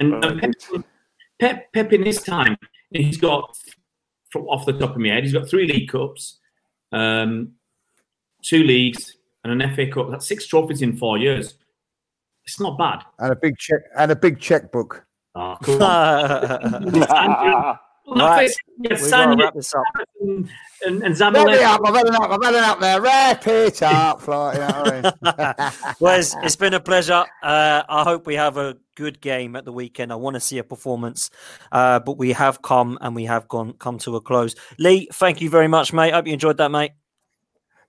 [0.00, 0.84] and, and Pep,
[1.38, 2.56] Pep, Pep in his time,
[2.90, 3.56] he's got
[4.30, 6.38] from off the top of my head, he's got three League Cups,
[6.90, 7.52] um,
[8.42, 10.10] two leagues, and an FA Cup.
[10.10, 11.54] That's six trophies in four years.
[12.44, 13.02] It's not bad.
[13.18, 15.04] And a big check and a big checkbook.
[15.34, 17.78] Oh, come on.
[18.04, 18.50] Right.
[18.80, 19.84] Yeah, We've got to wrap this up.
[20.20, 20.48] and,
[20.84, 21.62] and, and Let me Zabaleta.
[21.62, 23.00] up, I've had enough, I've had enough there.
[23.00, 25.94] Wrap it up, like, you know what I mean?
[26.00, 27.24] Wes, it's been a pleasure.
[27.42, 30.12] Uh, I hope we have a good game at the weekend.
[30.12, 31.30] I want to see a performance,
[31.70, 34.56] uh, but we have come and we have gone come to a close.
[34.78, 36.12] Lee, thank you very much, mate.
[36.12, 36.92] Hope you enjoyed that, mate.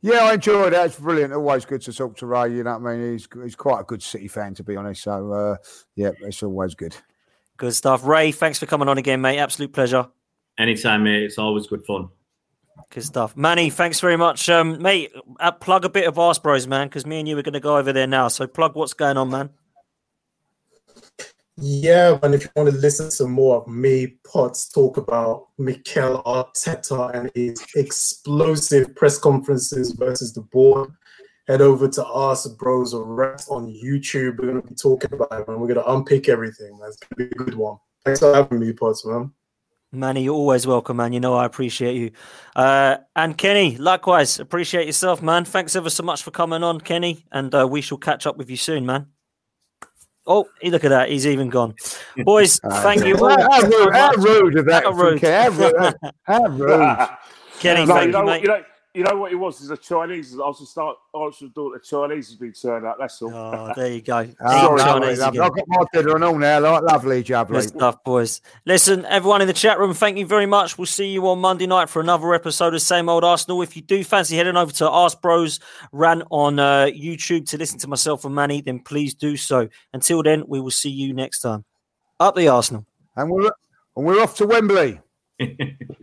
[0.03, 0.85] Yeah, I enjoyed it.
[0.85, 1.31] It's brilliant.
[1.31, 2.51] Always good to talk to Ray.
[2.51, 3.13] You know what I mean?
[3.13, 5.03] He's he's quite a good City fan, to be honest.
[5.03, 5.55] So, uh,
[5.95, 6.93] yeah, it's always good.
[7.55, 8.05] Good stuff.
[8.05, 9.39] Ray, thanks for coming on again, mate.
[9.39, 10.09] Absolute pleasure.
[10.57, 11.23] Anytime, mate.
[11.23, 12.09] It's always good fun.
[12.89, 13.37] Good stuff.
[13.37, 14.49] Manny, thanks very much.
[14.49, 17.41] Um, mate, uh, plug a bit of Arse Bros, man, because me and you are
[17.41, 18.27] going to go over there now.
[18.27, 19.51] So plug what's going on, man.
[21.57, 26.23] Yeah, and if you want to listen to more of me, Potts talk about Mikel
[26.23, 30.89] Arteta and his explosive press conferences versus the board,
[31.47, 34.39] head over to Ask Bros or Rats on YouTube.
[34.39, 36.77] We're going to be talking about it, and we're going to unpick everything.
[36.81, 37.77] That's going to be a good one.
[38.03, 39.31] Thanks for having me, Potts, man.
[39.91, 41.13] Manny, you're always welcome, man.
[41.13, 42.11] You know I appreciate you.
[42.55, 45.45] Uh, and Kenny, likewise, appreciate yourself, man.
[45.45, 47.25] Thanks ever so much for coming on, Kenny.
[47.31, 49.05] And uh, we shall catch up with you soon, man.
[50.25, 51.09] Oh, look at that.
[51.09, 51.75] He's even gone.
[52.23, 53.29] Boys, uh, thank you all.
[53.29, 54.83] How, how rude, how rude of that.
[54.83, 55.21] How rude.
[56.23, 57.09] How rude.
[57.59, 58.41] Kenny, No, thank you, know, mate.
[58.41, 58.63] you know,
[58.93, 59.59] you know what it was?
[59.59, 60.35] Is a Chinese.
[60.35, 60.97] I was just start.
[61.15, 62.97] I was just thought the Chinese has been turned out.
[62.99, 63.33] That's all.
[63.33, 64.29] Oh, there you go.
[64.39, 66.59] Oh, Eating Chinese I've got my dinner and all now.
[66.59, 67.67] Like, lovely, Good jubbly.
[67.67, 68.41] stuff, boys.
[68.65, 70.77] Listen, everyone in the chat room, thank you very much.
[70.77, 73.63] We'll see you on Monday night for another episode of Same Old Arsenal.
[73.63, 75.59] If you do fancy heading over to Ask Bros
[75.91, 79.69] Ran on uh, YouTube to listen to myself and Manny, then please do so.
[79.93, 81.65] Until then, we will see you next time.
[82.19, 82.85] Up the Arsenal.
[83.15, 83.49] And we're,
[83.95, 84.99] and we're off to Wembley.